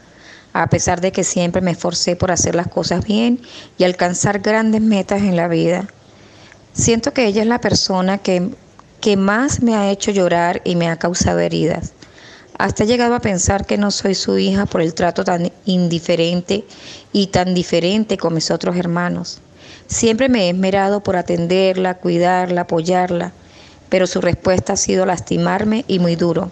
a 0.52 0.66
pesar 0.66 1.00
de 1.00 1.12
que 1.12 1.24
siempre 1.24 1.62
me 1.62 1.70
esforcé 1.70 2.14
por 2.14 2.30
hacer 2.30 2.54
las 2.54 2.68
cosas 2.68 3.06
bien 3.06 3.40
y 3.78 3.84
alcanzar 3.84 4.40
grandes 4.40 4.82
metas 4.82 5.22
en 5.22 5.34
la 5.34 5.48
vida. 5.48 5.86
Siento 6.74 7.14
que 7.14 7.24
ella 7.24 7.40
es 7.40 7.48
la 7.48 7.62
persona 7.62 8.18
que, 8.18 8.50
que 9.00 9.16
más 9.16 9.62
me 9.62 9.74
ha 9.74 9.90
hecho 9.90 10.10
llorar 10.10 10.60
y 10.62 10.76
me 10.76 10.90
ha 10.90 10.98
causado 10.98 11.38
heridas. 11.38 11.94
Hasta 12.58 12.84
he 12.84 12.86
llegado 12.86 13.14
a 13.14 13.20
pensar 13.20 13.64
que 13.64 13.78
no 13.78 13.90
soy 13.90 14.14
su 14.14 14.36
hija 14.36 14.66
por 14.66 14.82
el 14.82 14.92
trato 14.92 15.24
tan 15.24 15.50
indiferente 15.64 16.66
y 17.14 17.28
tan 17.28 17.54
diferente 17.54 18.18
con 18.18 18.34
mis 18.34 18.50
otros 18.50 18.76
hermanos. 18.76 19.40
Siempre 19.86 20.28
me 20.28 20.44
he 20.44 20.50
esmerado 20.50 21.02
por 21.02 21.16
atenderla, 21.16 21.94
cuidarla, 21.94 22.62
apoyarla, 22.62 23.32
pero 23.88 24.06
su 24.06 24.20
respuesta 24.20 24.74
ha 24.74 24.76
sido 24.76 25.06
lastimarme 25.06 25.84
y 25.88 25.98
muy 25.98 26.16
duro. 26.16 26.50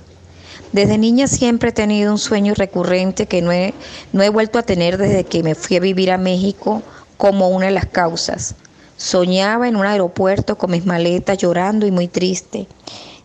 Desde 0.73 0.99
niña 0.99 1.27
siempre 1.29 1.71
he 1.71 1.73
tenido 1.73 2.13
un 2.13 2.19
sueño 2.19 2.55
recurrente 2.55 3.27
que 3.27 3.43
no 3.43 3.53
he, 3.53 3.75
no 4.13 4.23
he 4.23 4.29
vuelto 4.29 4.59
a 4.59 4.63
tener 4.63 4.99
desde 4.99 5.25
que 5.25 5.43
me 5.43 5.55
fui 5.55 5.77
a 5.77 5.81
vivir 5.81 6.11
a 6.11 6.19
México 6.19 6.83
como 7.17 7.49
una 7.49 7.67
de 7.67 7.73
las 7.73 7.87
causas. 7.87 8.55
Soñaba 8.97 9.69
en 9.69 9.77
un 9.77 9.87
aeropuerto 9.87 10.59
con 10.59 10.71
mis 10.71 10.87
maletas 10.87 11.39
llorando 11.39 11.87
y 11.87 11.91
muy 11.91 12.09
triste 12.09 12.67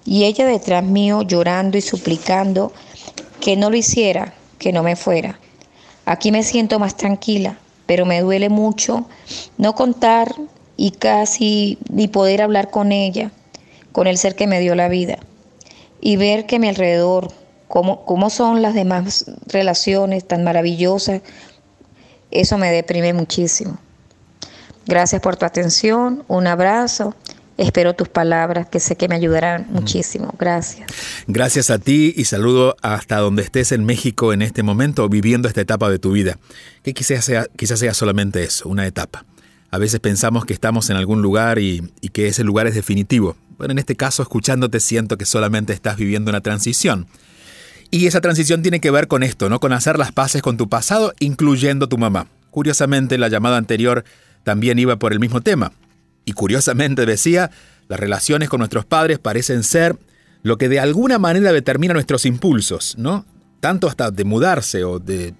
y 0.05 0.25
ella 0.25 0.45
detrás 0.45 0.83
mío 0.83 1.21
llorando 1.21 1.77
y 1.77 1.81
suplicando 1.81 2.73
que 3.39 3.55
no 3.55 3.69
lo 3.69 3.77
hiciera, 3.77 4.33
que 4.57 4.73
no 4.73 4.83
me 4.83 4.95
fuera. 4.95 5.39
Aquí 6.05 6.31
me 6.31 6.43
siento 6.43 6.79
más 6.79 6.97
tranquila, 6.97 7.59
pero 7.85 8.05
me 8.05 8.21
duele 8.21 8.49
mucho 8.49 9.05
no 9.57 9.75
contar 9.75 10.33
y 10.77 10.91
casi 10.91 11.77
ni 11.91 12.07
poder 12.07 12.41
hablar 12.41 12.71
con 12.71 12.91
ella, 12.91 13.31
con 13.91 14.07
el 14.07 14.17
ser 14.17 14.35
que 14.35 14.47
me 14.47 14.59
dio 14.59 14.75
la 14.75 14.89
vida, 14.89 15.17
y 16.01 16.17
ver 16.17 16.45
que 16.45 16.57
a 16.57 16.59
mi 16.59 16.69
alrededor, 16.69 17.31
cómo, 17.67 18.05
cómo 18.05 18.29
son 18.29 18.61
las 18.61 18.73
demás 18.73 19.25
relaciones 19.47 20.27
tan 20.27 20.43
maravillosas, 20.43 21.21
eso 22.31 22.57
me 22.57 22.71
deprime 22.71 23.13
muchísimo. 23.13 23.79
Gracias 24.85 25.21
por 25.21 25.35
tu 25.35 25.45
atención, 25.45 26.23
un 26.27 26.47
abrazo 26.47 27.15
Espero 27.59 27.93
tus 27.93 28.07
palabras, 28.07 28.69
que 28.69 28.79
sé 28.79 28.95
que 28.95 29.09
me 29.09 29.15
ayudarán 29.15 29.67
muchísimo. 29.69 30.33
Gracias. 30.39 30.89
Gracias 31.27 31.69
a 31.69 31.77
ti 31.77 32.13
y 32.15 32.23
saludo 32.23 32.77
hasta 32.81 33.17
donde 33.17 33.41
estés 33.41 33.73
en 33.73 33.83
México 33.83 34.31
en 34.31 34.41
este 34.41 34.63
momento, 34.63 35.09
viviendo 35.09 35.49
esta 35.49 35.59
etapa 35.59 35.89
de 35.89 35.99
tu 35.99 36.13
vida. 36.13 36.39
Que 36.83 36.93
quizás 36.93 37.25
sea, 37.25 37.47
quizás 37.57 37.79
sea 37.79 37.93
solamente 37.93 38.41
eso, 38.43 38.69
una 38.69 38.87
etapa. 38.87 39.25
A 39.71 39.77
veces 39.77 39.99
pensamos 39.99 40.45
que 40.45 40.53
estamos 40.53 40.89
en 40.89 40.95
algún 40.95 41.21
lugar 41.21 41.59
y, 41.59 41.91
y 41.99 42.09
que 42.09 42.29
ese 42.29 42.45
lugar 42.45 42.65
es 42.65 42.75
definitivo. 42.75 43.35
Bueno, 43.59 43.73
en 43.73 43.79
este 43.79 43.97
caso, 43.97 44.23
escuchándote, 44.23 44.79
siento 44.79 45.17
que 45.17 45.25
solamente 45.25 45.73
estás 45.73 45.97
viviendo 45.97 46.31
una 46.31 46.39
transición. 46.39 47.07
Y 47.91 48.07
esa 48.07 48.21
transición 48.21 48.61
tiene 48.61 48.79
que 48.79 48.89
ver 48.89 49.09
con 49.09 49.21
esto, 49.21 49.49
¿no? 49.49 49.59
Con 49.59 49.73
hacer 49.73 49.99
las 49.99 50.13
paces 50.13 50.41
con 50.41 50.55
tu 50.55 50.69
pasado, 50.69 51.13
incluyendo 51.19 51.89
tu 51.89 51.97
mamá. 51.97 52.27
Curiosamente, 52.51 53.17
la 53.17 53.27
llamada 53.27 53.57
anterior 53.57 54.05
también 54.45 54.79
iba 54.79 54.95
por 54.95 55.11
el 55.11 55.19
mismo 55.19 55.41
tema. 55.41 55.73
Y 56.23 56.31
curiosamente 56.31 57.05
decía, 57.05 57.51
las 57.89 57.99
relaciones 57.99 58.47
con 58.47 58.59
nuestros 58.59 58.85
padres 58.85 59.19
parecen 59.19 59.63
ser 59.63 59.97
lo 60.41 60.57
que 60.57 60.69
de 60.69 60.79
alguna 60.79 61.19
manera 61.19 61.51
determina 61.51 61.93
nuestros 61.93 62.25
impulsos, 62.25 62.95
¿no? 62.97 63.25
Tanto 63.59 63.87
hasta 63.87 64.09
de 64.11 64.23
mudarse 64.23 64.83
o 64.83 64.99
de, 64.99 65.33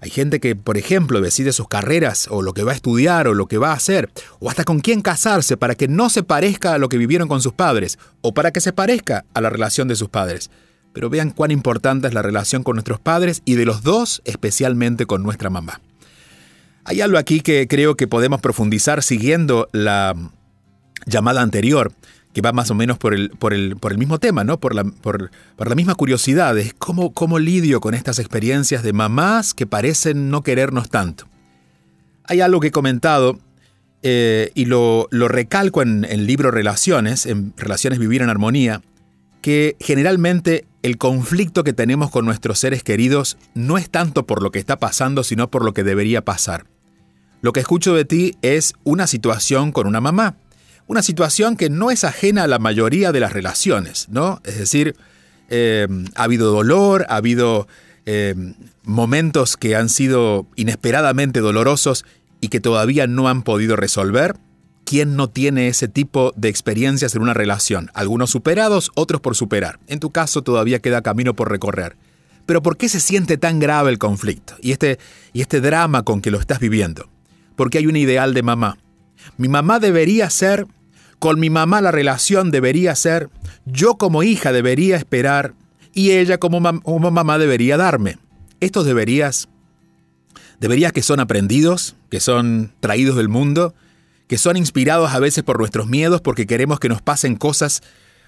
Hay 0.00 0.10
gente 0.10 0.40
que, 0.40 0.56
por 0.56 0.76
ejemplo, 0.76 1.20
decide 1.20 1.52
sus 1.52 1.68
carreras 1.68 2.26
o 2.30 2.42
lo 2.42 2.54
que 2.54 2.64
va 2.64 2.72
a 2.72 2.74
estudiar 2.74 3.28
o 3.28 3.34
lo 3.34 3.46
que 3.46 3.58
va 3.58 3.70
a 3.70 3.74
hacer, 3.76 4.10
o 4.40 4.50
hasta 4.50 4.64
con 4.64 4.80
quién 4.80 5.00
casarse 5.00 5.56
para 5.56 5.74
que 5.74 5.88
no 5.88 6.10
se 6.10 6.22
parezca 6.22 6.74
a 6.74 6.78
lo 6.78 6.88
que 6.88 6.98
vivieron 6.98 7.28
con 7.28 7.40
sus 7.40 7.52
padres, 7.52 7.98
o 8.20 8.34
para 8.34 8.50
que 8.50 8.60
se 8.60 8.72
parezca 8.72 9.24
a 9.34 9.40
la 9.40 9.50
relación 9.50 9.86
de 9.86 9.96
sus 9.96 10.08
padres. 10.08 10.50
Pero 10.92 11.08
vean 11.08 11.30
cuán 11.30 11.50
importante 11.50 12.08
es 12.08 12.14
la 12.14 12.22
relación 12.22 12.64
con 12.64 12.76
nuestros 12.76 13.00
padres 13.00 13.42
y 13.44 13.54
de 13.54 13.64
los 13.64 13.82
dos, 13.82 14.22
especialmente 14.24 15.06
con 15.06 15.22
nuestra 15.22 15.48
mamá. 15.48 15.80
Hay 16.84 17.00
algo 17.00 17.16
aquí 17.16 17.40
que 17.40 17.68
creo 17.68 17.96
que 17.96 18.08
podemos 18.08 18.40
profundizar 18.40 19.02
siguiendo 19.02 19.68
la 19.72 20.14
llamada 21.06 21.42
anterior, 21.42 21.92
que 22.32 22.40
va 22.40 22.52
más 22.52 22.70
o 22.70 22.74
menos 22.74 22.98
por 22.98 23.14
el, 23.14 23.30
por 23.30 23.52
el, 23.52 23.76
por 23.76 23.92
el 23.92 23.98
mismo 23.98 24.18
tema, 24.18 24.44
¿no? 24.44 24.58
Por 24.58 24.74
la, 24.74 24.84
por, 24.84 25.30
la 25.58 25.74
misma 25.74 25.94
curiosidad, 25.94 26.56
es 26.58 26.74
cómo, 26.74 27.12
cómo 27.12 27.38
lidio 27.38 27.80
con 27.80 27.94
estas 27.94 28.18
experiencias 28.18 28.82
de 28.82 28.92
mamás 28.92 29.54
que 29.54 29.66
parecen 29.66 30.30
no 30.30 30.42
querernos 30.42 30.88
tanto. 30.88 31.26
Hay 32.24 32.40
algo 32.40 32.60
que 32.60 32.68
he 32.68 32.72
comentado 32.72 33.38
eh, 34.02 34.50
y 34.54 34.64
lo, 34.64 35.08
lo 35.10 35.28
recalco 35.28 35.82
en 35.82 36.04
el 36.04 36.26
libro 36.26 36.50
Relaciones, 36.50 37.26
en 37.26 37.52
Relaciones 37.56 37.98
Vivir 37.98 38.22
en 38.22 38.30
Armonía, 38.30 38.80
que 39.42 39.76
generalmente 39.80 40.64
el 40.82 40.96
conflicto 40.98 41.64
que 41.64 41.72
tenemos 41.72 42.10
con 42.10 42.24
nuestros 42.24 42.58
seres 42.58 42.82
queridos 42.82 43.36
no 43.54 43.76
es 43.76 43.90
tanto 43.90 44.24
por 44.24 44.42
lo 44.42 44.50
que 44.50 44.58
está 44.58 44.78
pasando, 44.78 45.22
sino 45.24 45.50
por 45.50 45.64
lo 45.64 45.74
que 45.74 45.84
debería 45.84 46.24
pasar. 46.24 46.66
Lo 47.42 47.52
que 47.52 47.60
escucho 47.60 47.94
de 47.94 48.04
ti 48.04 48.36
es 48.40 48.74
una 48.84 49.06
situación 49.06 49.72
con 49.72 49.86
una 49.86 50.00
mamá, 50.00 50.36
una 50.86 51.02
situación 51.02 51.56
que 51.56 51.70
no 51.70 51.90
es 51.90 52.04
ajena 52.04 52.44
a 52.44 52.46
la 52.46 52.58
mayoría 52.58 53.12
de 53.12 53.20
las 53.20 53.32
relaciones, 53.32 54.08
¿no? 54.10 54.40
Es 54.44 54.58
decir, 54.58 54.96
eh, 55.48 55.86
ha 56.14 56.24
habido 56.24 56.52
dolor, 56.52 57.06
ha 57.08 57.16
habido 57.16 57.68
eh, 58.06 58.34
momentos 58.82 59.56
que 59.56 59.76
han 59.76 59.88
sido 59.88 60.46
inesperadamente 60.56 61.40
dolorosos 61.40 62.04
y 62.40 62.48
que 62.48 62.60
todavía 62.60 63.06
no 63.06 63.28
han 63.28 63.42
podido 63.42 63.76
resolver. 63.76 64.36
¿Quién 64.84 65.16
no 65.16 65.30
tiene 65.30 65.68
ese 65.68 65.88
tipo 65.88 66.32
de 66.36 66.48
experiencias 66.48 67.14
en 67.14 67.22
una 67.22 67.34
relación? 67.34 67.90
Algunos 67.94 68.30
superados, 68.30 68.90
otros 68.94 69.20
por 69.20 69.36
superar. 69.36 69.78
En 69.86 70.00
tu 70.00 70.10
caso 70.10 70.42
todavía 70.42 70.80
queda 70.80 71.02
camino 71.02 71.34
por 71.34 71.50
recorrer. 71.50 71.96
Pero 72.44 72.62
¿por 72.62 72.76
qué 72.76 72.88
se 72.88 73.00
siente 73.00 73.38
tan 73.38 73.60
grave 73.60 73.90
el 73.90 73.98
conflicto 73.98 74.56
y 74.60 74.72
este, 74.72 74.98
y 75.32 75.40
este 75.40 75.60
drama 75.60 76.02
con 76.02 76.20
que 76.20 76.32
lo 76.32 76.40
estás 76.40 76.58
viviendo? 76.58 77.08
porque 77.56 77.78
hay 77.78 77.86
un 77.86 77.96
ideal 77.96 78.34
de 78.34 78.42
mamá. 78.42 78.78
Mi 79.36 79.48
mamá 79.48 79.78
debería 79.78 80.30
ser, 80.30 80.66
con 81.18 81.38
mi 81.38 81.50
mamá 81.50 81.80
la 81.80 81.92
relación 81.92 82.50
debería 82.50 82.94
ser, 82.94 83.30
yo 83.64 83.96
como 83.96 84.22
hija 84.22 84.52
debería 84.52 84.96
esperar 84.96 85.54
y 85.94 86.12
ella 86.12 86.38
como, 86.38 86.60
mamá 86.60 87.38
debería 87.38 87.76
darme. 87.76 88.18
Estos 88.60 88.86
deberías, 88.86 89.48
deberías 90.60 90.92
que 90.92 91.02
son 91.02 91.20
aprendidos, 91.20 91.96
que 92.10 92.20
son 92.20 92.72
traídos 92.80 93.16
del 93.16 93.28
mundo, 93.28 93.74
que 94.26 94.38
son 94.38 94.56
inspirados 94.56 95.12
a 95.12 95.18
veces 95.18 95.44
por 95.44 95.58
nuestros 95.58 95.86
miedos 95.86 96.20
porque 96.20 96.46
queremos 96.46 96.80
que 96.80 96.88
nos 96.88 97.02
pasen 97.02 97.36
cosas 97.36 97.82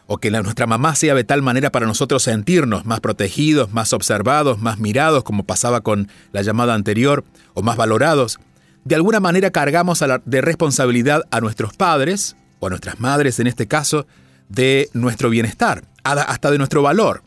o 0.06 0.18
que 0.18 0.30
nuestra 0.30 0.66
mamá 0.66 0.94
sea 0.94 1.14
de 1.14 1.24
tal 1.24 1.40
manera 1.40 1.72
para 1.72 1.86
nosotros 1.86 2.22
sentirnos 2.22 2.84
más 2.84 3.00
protegidos, 3.00 3.72
más 3.72 3.92
observados, 3.92 4.60
más 4.60 4.78
mirados, 4.78 5.24
como 5.24 5.44
pasaba 5.44 5.80
con 5.80 6.08
la 6.32 6.42
llamada 6.42 6.74
anterior, 6.74 7.24
o 7.54 7.62
más 7.62 7.76
valorados 7.76 8.38
de 8.85 8.95
alguna 8.95 9.21
manera 9.21 9.50
cargamos 9.50 10.05
de 10.25 10.41
responsabilidad 10.41 11.23
a 11.31 11.41
nuestros 11.41 11.75
padres, 11.75 12.37
o 12.61 12.67
a 12.67 12.71
nuestras 12.71 13.00
madres 13.00 13.38
en 13.41 13.47
este 13.47 13.67
caso, 13.67 14.07
de 14.49 14.88
nuestro 14.93 15.31
bienestar, 15.31 15.85
hasta 16.03 16.50
de 16.50 16.59
nuestro 16.59 16.83
valor. 16.83 17.23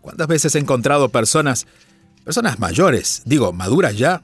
¿Cuántas 0.00 0.26
veces 0.26 0.54
he 0.54 0.58
encontrado 0.58 1.08
personas, 1.08 1.66
personas 2.24 2.58
mayores, 2.58 3.22
digo, 3.24 3.52
maduras 3.52 3.96
ya, 3.96 4.22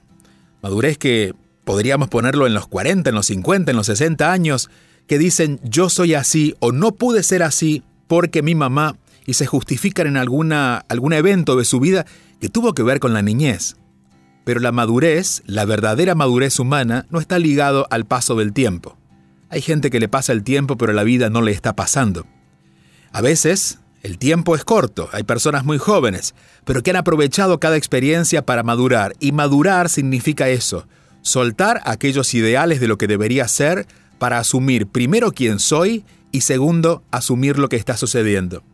madurez 0.63 0.99
que 0.99 1.35
podríamos 1.65 2.09
ponerlo 2.09 2.47
en 2.47 2.55
los 2.55 2.67
40, 2.67 3.11
en 3.11 3.17
los 3.17 3.27
50, 3.27 3.71
en 3.71 3.77
los 3.77 3.87
60 3.87 4.33
años, 4.33 4.71
que 5.07 5.19
dicen 5.19 5.61
yo 5.63 5.89
soy 5.89 6.15
así 6.15 6.55
o 6.61 6.73
no 6.73 6.93
pude 6.93 7.23
ser 7.23 7.43
así 7.43 7.83
porque 8.07 8.43
mi 8.43 8.55
mamá 8.55 8.97
y 9.27 9.35
se 9.35 9.47
justifican 9.47 10.07
en 10.07 10.17
alguna, 10.17 10.85
algún 10.89 11.13
evento 11.13 11.57
de 11.57 11.65
su 11.65 11.81
vida 11.81 12.07
que 12.41 12.49
tuvo 12.49 12.75
que 12.75 12.83
ver 12.83 13.01
con 13.01 13.13
la 13.13 13.23
niñez. 13.23 13.77
Pero 14.51 14.59
la 14.59 14.73
madurez, 14.73 15.45
la 15.47 15.65
verdadera 15.65 16.17
madurez 16.17 16.59
humana, 16.59 17.07
no 17.09 17.21
está 17.21 17.39
ligado 17.39 17.87
al 17.89 18.05
paso 18.05 18.35
del 18.35 18.53
tiempo. 18.53 18.99
Hay 19.49 19.63
gente 19.63 19.91
que 19.91 20.01
le 20.01 20.09
pasa 20.09 20.33
el 20.33 20.43
tiempo 20.43 20.77
pero 20.77 20.93
la 20.93 21.05
vida 21.05 21.31
no 21.31 21.41
le 21.41 21.53
está 21.53 21.77
pasando. 21.77 22.27
A 23.13 23.21
veces, 23.21 23.79
el 24.03 24.19
tiempo 24.19 24.57
es 24.57 24.65
corto, 24.65 25.09
hay 25.13 25.23
personas 25.23 25.65
muy 25.65 25.79
jóvenes, 25.79 26.35
pero 26.65 26.83
que 26.83 26.91
han 26.91 26.97
aprovechado 26.97 27.61
cada 27.61 27.77
experiencia 27.77 28.45
para 28.45 28.65
madurar, 28.65 29.15
y 29.21 29.31
madurar 29.31 29.89
significa 29.89 30.49
eso, 30.49 30.89
soltar 31.23 31.81
aquellos 31.85 32.35
ideales 32.35 32.81
de 32.81 32.89
lo 32.89 32.99
que 32.99 33.07
debería 33.07 33.47
ser 33.47 33.87
para 34.19 34.41
asumir 34.41 34.89
primero 34.89 35.31
quién 35.31 35.61
soy 35.61 36.05
y 36.33 36.41
segundo, 36.41 37.05
asumir 37.13 37.57
lo 37.57 37.69
que 37.69 37.77
está 37.77 37.97
sucediendo. 37.97 38.65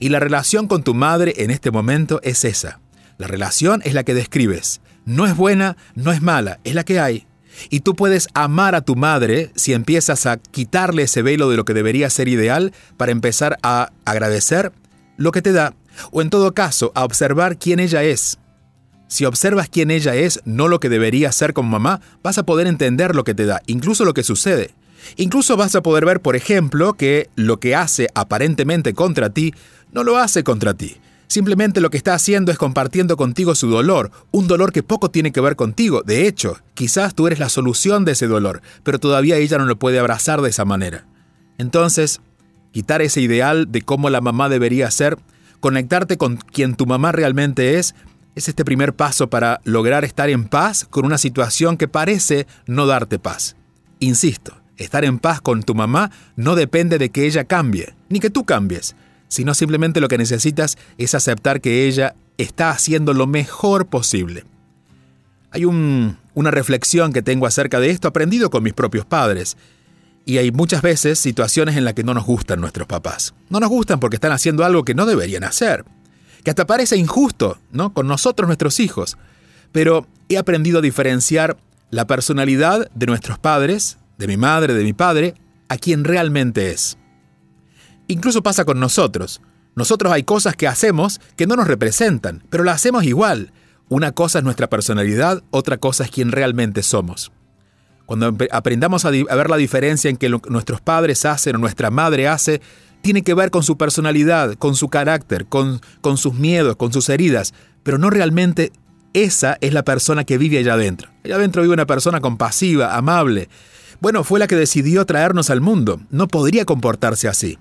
Y 0.00 0.08
la 0.08 0.18
relación 0.18 0.66
con 0.66 0.82
tu 0.82 0.92
madre 0.92 1.34
en 1.36 1.52
este 1.52 1.70
momento 1.70 2.18
es 2.24 2.44
esa. 2.44 2.80
La 3.16 3.28
relación 3.28 3.80
es 3.84 3.94
la 3.94 4.02
que 4.02 4.14
describes. 4.14 4.80
No 5.04 5.26
es 5.26 5.36
buena, 5.36 5.76
no 5.94 6.12
es 6.12 6.22
mala, 6.22 6.60
es 6.64 6.74
la 6.74 6.84
que 6.84 7.00
hay. 7.00 7.26
Y 7.68 7.80
tú 7.80 7.94
puedes 7.94 8.28
amar 8.34 8.74
a 8.74 8.80
tu 8.80 8.96
madre 8.96 9.50
si 9.54 9.72
empiezas 9.72 10.26
a 10.26 10.38
quitarle 10.38 11.02
ese 11.02 11.22
velo 11.22 11.50
de 11.50 11.56
lo 11.56 11.64
que 11.64 11.74
debería 11.74 12.08
ser 12.10 12.28
ideal 12.28 12.72
para 12.96 13.12
empezar 13.12 13.58
a 13.62 13.92
agradecer 14.04 14.72
lo 15.16 15.32
que 15.32 15.42
te 15.42 15.52
da, 15.52 15.74
o 16.12 16.22
en 16.22 16.30
todo 16.30 16.54
caso, 16.54 16.92
a 16.94 17.04
observar 17.04 17.58
quién 17.58 17.80
ella 17.80 18.02
es. 18.02 18.38
Si 19.08 19.24
observas 19.24 19.68
quién 19.68 19.90
ella 19.90 20.14
es, 20.14 20.40
no 20.44 20.68
lo 20.68 20.80
que 20.80 20.88
debería 20.88 21.32
ser 21.32 21.52
como 21.52 21.70
mamá, 21.70 22.00
vas 22.22 22.38
a 22.38 22.44
poder 22.44 22.66
entender 22.66 23.14
lo 23.14 23.24
que 23.24 23.34
te 23.34 23.44
da, 23.44 23.60
incluso 23.66 24.04
lo 24.04 24.14
que 24.14 24.22
sucede. 24.22 24.70
Incluso 25.16 25.56
vas 25.56 25.74
a 25.74 25.82
poder 25.82 26.04
ver, 26.04 26.20
por 26.20 26.36
ejemplo, 26.36 26.94
que 26.94 27.28
lo 27.34 27.58
que 27.58 27.74
hace 27.74 28.08
aparentemente 28.14 28.94
contra 28.94 29.30
ti 29.30 29.52
no 29.92 30.04
lo 30.04 30.16
hace 30.16 30.44
contra 30.44 30.74
ti. 30.74 30.96
Simplemente 31.30 31.80
lo 31.80 31.90
que 31.90 31.96
está 31.96 32.14
haciendo 32.14 32.50
es 32.50 32.58
compartiendo 32.58 33.16
contigo 33.16 33.54
su 33.54 33.70
dolor, 33.70 34.10
un 34.32 34.48
dolor 34.48 34.72
que 34.72 34.82
poco 34.82 35.12
tiene 35.12 35.30
que 35.30 35.40
ver 35.40 35.54
contigo. 35.54 36.02
De 36.02 36.26
hecho, 36.26 36.58
quizás 36.74 37.14
tú 37.14 37.28
eres 37.28 37.38
la 37.38 37.48
solución 37.48 38.04
de 38.04 38.12
ese 38.12 38.26
dolor, 38.26 38.62
pero 38.82 38.98
todavía 38.98 39.36
ella 39.36 39.56
no 39.56 39.64
lo 39.64 39.78
puede 39.78 40.00
abrazar 40.00 40.42
de 40.42 40.50
esa 40.50 40.64
manera. 40.64 41.06
Entonces, 41.56 42.20
quitar 42.72 43.00
ese 43.00 43.20
ideal 43.20 43.70
de 43.70 43.82
cómo 43.82 44.10
la 44.10 44.20
mamá 44.20 44.48
debería 44.48 44.90
ser, 44.90 45.18
conectarte 45.60 46.18
con 46.18 46.36
quien 46.36 46.74
tu 46.74 46.84
mamá 46.84 47.12
realmente 47.12 47.78
es, 47.78 47.94
es 48.34 48.48
este 48.48 48.64
primer 48.64 48.94
paso 48.94 49.30
para 49.30 49.60
lograr 49.62 50.04
estar 50.04 50.30
en 50.30 50.48
paz 50.48 50.84
con 50.90 51.06
una 51.06 51.16
situación 51.16 51.76
que 51.76 51.86
parece 51.86 52.48
no 52.66 52.86
darte 52.86 53.20
paz. 53.20 53.54
Insisto, 54.00 54.56
estar 54.78 55.04
en 55.04 55.20
paz 55.20 55.40
con 55.40 55.62
tu 55.62 55.76
mamá 55.76 56.10
no 56.34 56.56
depende 56.56 56.98
de 56.98 57.10
que 57.10 57.24
ella 57.24 57.44
cambie, 57.44 57.94
ni 58.08 58.18
que 58.18 58.30
tú 58.30 58.44
cambies 58.44 58.96
sino 59.30 59.54
simplemente 59.54 60.00
lo 60.00 60.08
que 60.08 60.18
necesitas 60.18 60.76
es 60.98 61.14
aceptar 61.14 61.60
que 61.60 61.86
ella 61.86 62.14
está 62.36 62.70
haciendo 62.70 63.14
lo 63.14 63.26
mejor 63.26 63.86
posible. 63.86 64.44
Hay 65.52 65.64
una 65.64 66.50
reflexión 66.50 67.12
que 67.12 67.22
tengo 67.22 67.46
acerca 67.46 67.80
de 67.80 67.90
esto 67.90 68.08
aprendido 68.08 68.50
con 68.50 68.62
mis 68.62 68.74
propios 68.74 69.06
padres. 69.06 69.56
Y 70.26 70.38
hay 70.38 70.52
muchas 70.52 70.82
veces 70.82 71.18
situaciones 71.18 71.76
en 71.76 71.84
las 71.84 71.94
que 71.94 72.04
no 72.04 72.12
nos 72.12 72.26
gustan 72.26 72.60
nuestros 72.60 72.86
papás. 72.86 73.34
No 73.48 73.60
nos 73.60 73.70
gustan 73.70 74.00
porque 74.00 74.16
están 74.16 74.32
haciendo 74.32 74.64
algo 74.64 74.84
que 74.84 74.94
no 74.94 75.06
deberían 75.06 75.44
hacer. 75.44 75.84
Que 76.44 76.50
hasta 76.50 76.66
parece 76.66 76.96
injusto, 76.96 77.58
¿no? 77.72 77.92
Con 77.94 78.06
nosotros, 78.06 78.46
nuestros 78.46 78.80
hijos. 78.80 79.16
Pero 79.72 80.06
he 80.28 80.38
aprendido 80.38 80.80
a 80.80 80.82
diferenciar 80.82 81.56
la 81.90 82.06
personalidad 82.06 82.90
de 82.94 83.06
nuestros 83.06 83.38
padres, 83.38 83.98
de 84.18 84.26
mi 84.26 84.36
madre, 84.36 84.74
de 84.74 84.84
mi 84.84 84.92
padre, 84.92 85.34
a 85.68 85.78
quien 85.78 86.04
realmente 86.04 86.70
es. 86.70 86.96
Incluso 88.10 88.42
pasa 88.42 88.64
con 88.64 88.80
nosotros. 88.80 89.40
Nosotros 89.76 90.12
hay 90.12 90.24
cosas 90.24 90.56
que 90.56 90.66
hacemos 90.66 91.20
que 91.36 91.46
no 91.46 91.54
nos 91.54 91.68
representan, 91.68 92.42
pero 92.50 92.64
las 92.64 92.74
hacemos 92.74 93.04
igual. 93.04 93.52
Una 93.88 94.10
cosa 94.10 94.38
es 94.38 94.44
nuestra 94.44 94.68
personalidad, 94.68 95.44
otra 95.52 95.76
cosa 95.76 96.02
es 96.02 96.10
quien 96.10 96.32
realmente 96.32 96.82
somos. 96.82 97.30
Cuando 98.06 98.36
aprendamos 98.50 99.04
a, 99.04 99.10
ver 99.10 99.48
la 99.48 99.56
diferencia 99.56 100.10
en 100.10 100.16
que 100.16 100.28
nuestros 100.28 100.80
padres 100.80 101.24
hacen 101.24 101.54
o 101.54 101.58
nuestra 101.58 101.92
madre 101.92 102.26
hace, 102.26 102.60
tiene 103.00 103.22
que 103.22 103.32
ver 103.32 103.52
con 103.52 103.62
su 103.62 103.78
personalidad, 103.78 104.54
con 104.54 104.74
su 104.74 104.88
carácter, 104.88 105.46
con, 105.46 105.80
con 106.00 106.16
sus 106.16 106.34
miedos, 106.34 106.74
con 106.74 106.92
sus 106.92 107.08
heridas, 107.10 107.54
pero 107.84 107.96
no 107.96 108.10
realmente 108.10 108.72
esa 109.12 109.56
es 109.60 109.72
la 109.72 109.84
persona 109.84 110.24
que 110.24 110.36
vive 110.36 110.58
allá 110.58 110.74
adentro. 110.74 111.10
Allá 111.24 111.36
adentro 111.36 111.62
vive 111.62 111.74
una 111.74 111.86
persona 111.86 112.20
compasiva, 112.20 112.96
amable. 112.96 113.48
Bueno, 114.00 114.24
fue 114.24 114.40
la 114.40 114.48
que 114.48 114.56
decidió 114.56 115.06
traernos 115.06 115.48
al 115.48 115.60
mundo. 115.60 116.00
No 116.10 116.26
podría 116.26 116.64
comportarse 116.64 117.28
así. 117.28 117.56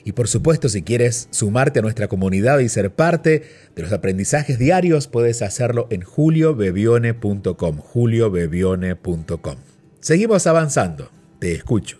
Y 0.03 0.13
por 0.13 0.27
supuesto, 0.27 0.69
si 0.69 0.81
quieres 0.81 1.27
sumarte 1.31 1.79
a 1.79 1.81
nuestra 1.81 2.07
comunidad 2.07 2.59
y 2.59 2.69
ser 2.69 2.91
parte 2.91 3.43
de 3.75 3.81
los 3.81 3.91
aprendizajes 3.91 4.57
diarios, 4.57 5.07
puedes 5.07 5.41
hacerlo 5.41 5.87
en 5.89 6.01
juliobebione.com, 6.01 7.77
juliobebione.com. 7.77 9.55
Seguimos 9.99 10.47
avanzando. 10.47 11.11
Te 11.39 11.53
escucho. 11.53 11.97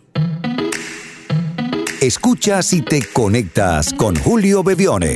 Escuchas 2.01 2.71
y 2.71 2.81
te 2.81 3.01
conectas 3.11 3.93
con 3.93 4.15
Julio 4.15 4.63
Bebione. 4.63 5.15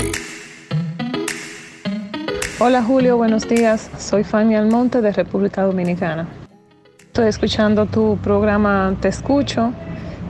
Hola 2.60 2.84
Julio, 2.84 3.18
buenos 3.18 3.48
días. 3.48 3.90
Soy 3.98 4.24
Fanny 4.24 4.56
Almonte 4.56 5.02
de 5.02 5.12
República 5.12 5.64
Dominicana. 5.64 6.43
Estoy 7.14 7.28
escuchando 7.28 7.86
tu 7.86 8.18
programa 8.18 8.96
Te 9.00 9.08
Escucho. 9.08 9.72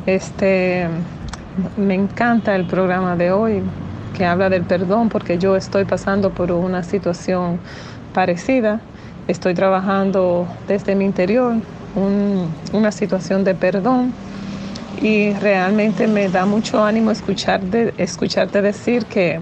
Este, 0.05 0.89
me 1.77 1.93
encanta 1.93 2.57
el 2.57 2.65
programa 2.65 3.15
de 3.15 3.31
hoy 3.31 3.61
que 4.13 4.25
habla 4.25 4.49
del 4.49 4.63
perdón 4.63 5.07
porque 5.07 5.37
yo 5.37 5.55
estoy 5.55 5.85
pasando 5.85 6.31
por 6.31 6.51
una 6.51 6.83
situación 6.83 7.57
parecida. 8.13 8.81
Estoy 9.29 9.53
trabajando 9.53 10.45
desde 10.67 10.93
mi 10.95 11.05
interior 11.05 11.53
una 12.73 12.91
situación 12.91 13.45
de 13.45 13.55
perdón 13.55 14.11
y 15.01 15.31
realmente 15.35 16.09
me 16.09 16.27
da 16.27 16.45
mucho 16.45 16.83
ánimo 16.83 17.11
escuchar 17.11 17.61
escucharte 17.97 18.61
decir 18.61 19.05
que 19.05 19.39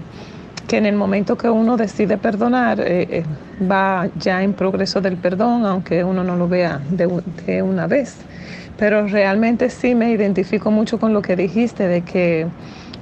que 0.66 0.76
en 0.78 0.86
el 0.86 0.96
momento 0.96 1.36
que 1.36 1.50
uno 1.50 1.76
decide 1.76 2.18
perdonar, 2.18 2.80
eh, 2.80 3.06
eh, 3.10 3.24
va 3.70 4.08
ya 4.18 4.42
en 4.42 4.52
progreso 4.52 5.00
del 5.00 5.16
perdón, 5.16 5.66
aunque 5.66 6.04
uno 6.04 6.24
no 6.24 6.36
lo 6.36 6.48
vea 6.48 6.80
de, 6.90 7.62
una 7.62 7.86
vez. 7.86 8.16
Pero 8.78 9.06
realmente 9.06 9.70
sí 9.70 9.94
me 9.94 10.10
identifico 10.10 10.70
mucho 10.70 10.98
con 10.98 11.12
lo 11.12 11.22
que 11.22 11.36
dijiste, 11.36 11.86
de 11.86 12.02
que, 12.02 12.46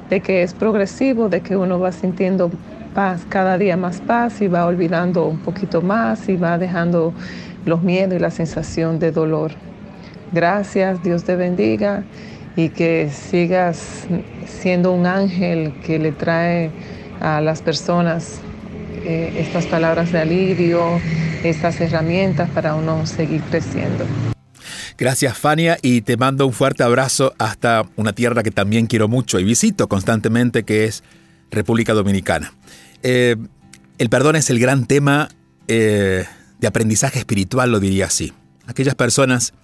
de 0.09 0.21
que 0.21 0.43
es 0.43 0.55
progresivo, 0.55 1.29
de 1.29 1.41
que 1.41 1.57
uno 1.57 1.79
va 1.79 1.93
sintiendo 1.93 2.51
paz, 2.95 3.25
cada 3.29 3.57
día 3.57 3.77
más 3.77 4.01
paz 4.01 4.41
y 4.43 4.49
va 4.49 4.67
olvidando 4.67 5.27
un 5.27 5.39
poquito 5.39 5.81
más 5.81 6.29
y 6.29 6.37
va 6.37 6.59
dejando 6.59 7.13
los 7.65 7.83
miedos 7.83 8.17
y 8.17 8.19
la 8.19 8.31
sensación 8.31 8.99
de 8.99 9.13
dolor. 9.13 9.53
Gracias, 10.33 11.03
Dios 11.03 11.25
te 11.25 11.37
bendiga 11.37 12.03
y 12.57 12.69
que 12.71 13.11
sigas 13.11 14.07
siendo 14.45 14.93
un 14.93 15.07
ángel 15.07 15.73
que 15.85 15.99
le 15.99 16.13
trae 16.13 16.71
a 17.21 17.41
las 17.41 17.63
personas 17.63 18.41
eh, 19.05 19.33
estas 19.37 19.67
palabras 19.67 20.13
de 20.13 20.21
alivio, 20.21 21.01
estas 21.45 21.81
herramientas 21.81 22.51
para 22.51 22.75
uno 22.75 23.07
seguir 23.07 23.41
creciendo. 23.51 24.05
Gracias 24.99 25.39
Fania 25.39 25.79
y 25.81 26.03
te 26.03 26.19
mando 26.19 26.47
un 26.47 26.53
fuerte 26.53 26.83
abrazo 26.83 27.33
hasta 27.39 27.85
una 27.97 28.13
tierra 28.13 28.43
que 28.43 28.51
también 28.51 28.87
quiero 28.87 29.09
mucho 29.09 29.39
y 29.39 29.45
visito 29.45 29.89
constantemente 29.89 30.65
que 30.65 30.85
es 30.85 31.03
República 31.51 31.95
Dominicana. 31.95 32.53
Eh, 33.03 33.37
el 33.97 34.11
perdón 34.11 34.37
es 34.37 34.51
el 34.51 34.59
gran 34.59 34.87
tema 34.87 35.29
eh, 35.69 36.25
de 36.59 36.67
aprendizaje 36.67 37.19
espiritual, 37.19 37.73
lo 37.73 37.81
diría 37.81 38.07
así. 38.07 38.33
Aquellas 38.67 38.95
personas 38.95 39.55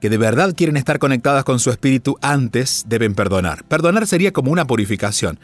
que 0.00 0.10
de 0.10 0.18
verdad 0.18 0.54
quieren 0.56 0.76
estar 0.76 0.98
conectadas 0.98 1.44
con 1.44 1.60
su 1.60 1.70
espíritu 1.70 2.16
antes 2.22 2.84
deben 2.88 3.14
perdonar. 3.14 3.64
Perdonar 3.64 4.06
sería 4.06 4.32
como 4.32 4.50
una 4.50 4.66
purificación. 4.66 5.38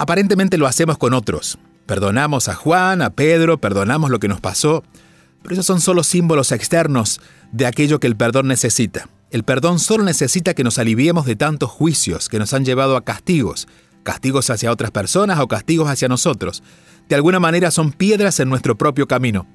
Aparentemente 0.00 0.56
lo 0.56 0.66
hacemos 0.66 0.96
con 0.96 1.12
otros. 1.12 1.58
Perdonamos 1.84 2.48
a 2.48 2.54
Juan, 2.54 3.02
a 3.02 3.10
Pedro, 3.10 3.58
perdonamos 3.60 4.08
lo 4.08 4.18
que 4.18 4.28
nos 4.28 4.40
pasó, 4.40 4.82
pero 5.42 5.52
esos 5.52 5.66
son 5.66 5.82
solo 5.82 6.04
símbolos 6.04 6.52
externos 6.52 7.20
de 7.52 7.66
aquello 7.66 8.00
que 8.00 8.06
el 8.06 8.16
perdón 8.16 8.48
necesita. 8.48 9.10
El 9.30 9.44
perdón 9.44 9.78
solo 9.78 10.02
necesita 10.02 10.54
que 10.54 10.64
nos 10.64 10.78
aliviemos 10.78 11.26
de 11.26 11.36
tantos 11.36 11.68
juicios 11.68 12.30
que 12.30 12.38
nos 12.38 12.54
han 12.54 12.64
llevado 12.64 12.96
a 12.96 13.04
castigos, 13.04 13.68
castigos 14.02 14.48
hacia 14.48 14.72
otras 14.72 14.90
personas 14.90 15.38
o 15.38 15.48
castigos 15.48 15.90
hacia 15.90 16.08
nosotros. 16.08 16.62
de 17.10 17.16
alguna 17.16 17.38
manera 17.38 17.70
son 17.70 17.92
piedras 17.92 18.40
en 18.40 18.48
nuestro 18.48 18.78
propio 18.78 19.06
camino. 19.06 19.46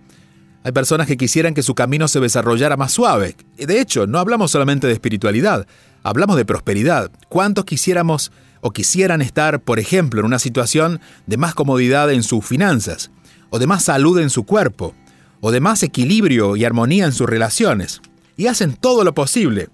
Hay 0.64 0.74
personas 0.74 1.08
que 1.08 1.18
quisieran 1.18 1.56
que 1.56 1.64
su 1.64 1.74
camino 1.74 2.08
se 2.08 2.20
desarrollara 2.20 2.78
más 2.78 2.92
suave. 2.92 3.36
De 3.58 3.82
hecho, 3.82 4.06
no 4.06 4.20
hablamos 4.20 4.52
solamente 4.52 4.86
de 4.86 4.94
espiritualidad, 4.94 5.66
hablamos 6.04 6.38
de 6.38 6.46
prosperidad. 6.46 7.10
¿Cuántos 7.30 7.66
quisiéramos 7.66 8.32
o 8.66 8.72
quisieran 8.72 9.22
estar, 9.22 9.62
por 9.62 9.78
ejemplo, 9.78 10.20
en 10.22 10.26
una 10.26 10.40
situación 10.40 11.00
de 11.28 11.38
más 11.38 11.54
comodidad 11.54 12.12
en 12.12 12.24
sus 12.24 12.44
finanzas, 12.44 13.12
o 13.52 13.60
de 13.60 13.68
más 13.68 13.84
salud 13.84 14.18
en 14.18 14.32
su 14.32 14.44
cuerpo, 14.44 14.96
o 15.40 15.52
de 15.52 15.60
más 15.60 15.84
equilibrio 15.84 16.56
y 16.56 16.66
armonía 16.66 17.06
en 17.06 17.12
sus 17.12 17.30
relaciones? 17.30 18.02
Y 18.38 18.48
hacen 18.48 18.74
todo 18.76 19.04
lo 19.04 19.14
posible. 19.14 19.70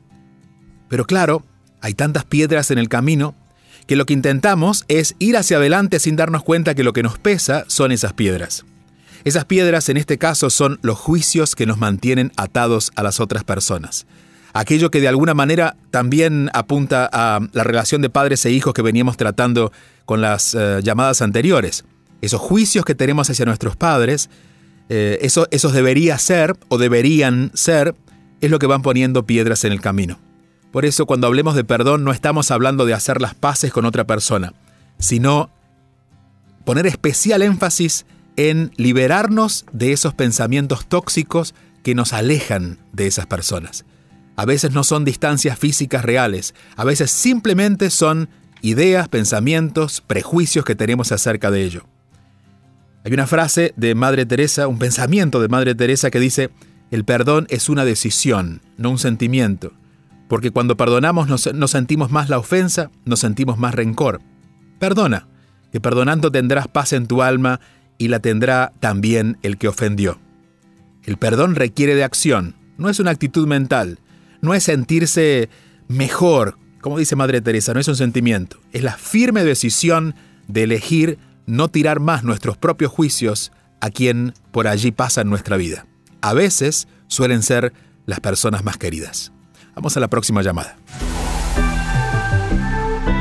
Pero 0.89 1.05
claro, 1.05 1.41
hay 1.79 1.93
tantas 1.93 2.25
piedras 2.25 2.69
en 2.69 2.79
el 2.79 2.89
camino 2.89 3.33
que 3.87 3.95
lo 3.95 4.05
que 4.05 4.11
intentamos 4.11 4.83
es 4.89 5.15
ir 5.19 5.37
hacia 5.37 5.55
adelante 5.55 5.97
sin 5.97 6.17
darnos 6.17 6.43
cuenta 6.43 6.75
que 6.75 6.83
lo 6.83 6.91
que 6.91 7.01
nos 7.01 7.17
pesa 7.17 7.63
son 7.67 7.93
esas 7.93 8.11
piedras. 8.11 8.65
Esas 9.23 9.45
piedras 9.45 9.87
en 9.87 9.95
este 9.95 10.17
caso 10.17 10.49
son 10.49 10.79
los 10.81 10.99
juicios 10.99 11.55
que 11.55 11.65
nos 11.65 11.77
mantienen 11.77 12.33
atados 12.35 12.91
a 12.97 13.03
las 13.03 13.21
otras 13.21 13.45
personas. 13.45 14.05
Aquello 14.53 14.91
que 14.91 14.99
de 14.99 15.07
alguna 15.07 15.33
manera 15.33 15.77
también 15.91 16.49
apunta 16.53 17.09
a 17.11 17.39
la 17.53 17.63
relación 17.63 18.01
de 18.01 18.09
padres 18.09 18.45
e 18.45 18.51
hijos 18.51 18.73
que 18.73 18.81
veníamos 18.81 19.17
tratando 19.17 19.71
con 20.05 20.21
las 20.21 20.55
eh, 20.55 20.79
llamadas 20.83 21.21
anteriores. 21.21 21.85
Esos 22.21 22.41
juicios 22.41 22.85
que 22.85 22.95
tenemos 22.95 23.29
hacia 23.29 23.45
nuestros 23.45 23.75
padres, 23.75 24.29
eh, 24.89 25.19
eso, 25.21 25.47
esos 25.51 25.73
debería 25.73 26.17
ser 26.17 26.55
o 26.67 26.77
deberían 26.77 27.51
ser, 27.53 27.95
es 28.41 28.51
lo 28.51 28.59
que 28.59 28.67
van 28.67 28.81
poniendo 28.81 29.25
piedras 29.25 29.63
en 29.63 29.71
el 29.71 29.81
camino. 29.81 30.19
Por 30.71 30.85
eso 30.85 31.05
cuando 31.05 31.27
hablemos 31.27 31.55
de 31.55 31.63
perdón 31.63 32.03
no 32.03 32.11
estamos 32.11 32.51
hablando 32.51 32.85
de 32.85 32.93
hacer 32.93 33.21
las 33.21 33.35
paces 33.35 33.71
con 33.71 33.85
otra 33.85 34.05
persona, 34.05 34.53
sino 34.99 35.49
poner 36.65 36.87
especial 36.87 37.41
énfasis 37.41 38.05
en 38.37 38.71
liberarnos 38.77 39.65
de 39.73 39.91
esos 39.91 40.13
pensamientos 40.13 40.85
tóxicos 40.85 41.53
que 41.83 41.95
nos 41.95 42.13
alejan 42.13 42.79
de 42.93 43.07
esas 43.07 43.25
personas. 43.25 43.85
A 44.35 44.45
veces 44.45 44.71
no 44.71 44.83
son 44.83 45.05
distancias 45.05 45.59
físicas 45.59 46.03
reales, 46.03 46.55
a 46.75 46.83
veces 46.83 47.11
simplemente 47.11 47.89
son 47.89 48.29
ideas, 48.61 49.07
pensamientos, 49.09 50.01
prejuicios 50.01 50.65
que 50.65 50.75
tenemos 50.75 51.11
acerca 51.11 51.51
de 51.51 51.63
ello. 51.63 51.85
Hay 53.03 53.13
una 53.13 53.27
frase 53.27 53.73
de 53.75 53.95
Madre 53.95 54.25
Teresa, 54.25 54.67
un 54.67 54.77
pensamiento 54.77 55.41
de 55.41 55.47
Madre 55.47 55.75
Teresa 55.75 56.11
que 56.11 56.19
dice, 56.19 56.51
el 56.91 57.03
perdón 57.03 57.47
es 57.49 57.69
una 57.69 57.85
decisión, 57.85 58.61
no 58.77 58.91
un 58.91 58.99
sentimiento, 58.99 59.73
porque 60.27 60.51
cuando 60.51 60.77
perdonamos 60.77 61.27
no 61.53 61.67
sentimos 61.67 62.11
más 62.11 62.29
la 62.29 62.37
ofensa, 62.37 62.91
nos 63.05 63.19
sentimos 63.19 63.57
más 63.57 63.73
rencor. 63.73 64.21
Perdona, 64.79 65.27
que 65.71 65.81
perdonando 65.81 66.31
tendrás 66.31 66.67
paz 66.67 66.93
en 66.93 67.07
tu 67.07 67.21
alma 67.21 67.59
y 67.97 68.07
la 68.07 68.19
tendrá 68.19 68.73
también 68.79 69.37
el 69.41 69.57
que 69.57 69.67
ofendió. 69.67 70.19
El 71.03 71.17
perdón 71.17 71.55
requiere 71.55 71.95
de 71.95 72.03
acción, 72.03 72.55
no 72.77 72.89
es 72.89 72.99
una 72.99 73.11
actitud 73.11 73.47
mental, 73.47 73.99
no 74.41 74.53
es 74.53 74.63
sentirse 74.63 75.49
mejor, 75.87 76.57
como 76.81 76.97
dice 76.97 77.15
Madre 77.15 77.41
Teresa, 77.41 77.73
no 77.73 77.79
es 77.79 77.87
un 77.87 77.95
sentimiento, 77.95 78.57
es 78.73 78.83
la 78.83 78.97
firme 78.97 79.43
decisión 79.43 80.15
de 80.47 80.63
elegir 80.63 81.17
no 81.45 81.69
tirar 81.69 81.99
más 81.99 82.23
nuestros 82.23 82.57
propios 82.57 82.91
juicios 82.91 83.51
a 83.79 83.89
quien 83.89 84.33
por 84.51 84.67
allí 84.67 84.91
pasa 84.91 85.21
en 85.21 85.29
nuestra 85.29 85.57
vida. 85.57 85.85
A 86.21 86.33
veces 86.33 86.87
suelen 87.07 87.43
ser 87.43 87.73
las 88.05 88.19
personas 88.19 88.63
más 88.63 88.77
queridas. 88.77 89.31
Vamos 89.75 89.95
a 89.97 89.99
la 89.99 90.07
próxima 90.07 90.41
llamada. 90.41 90.77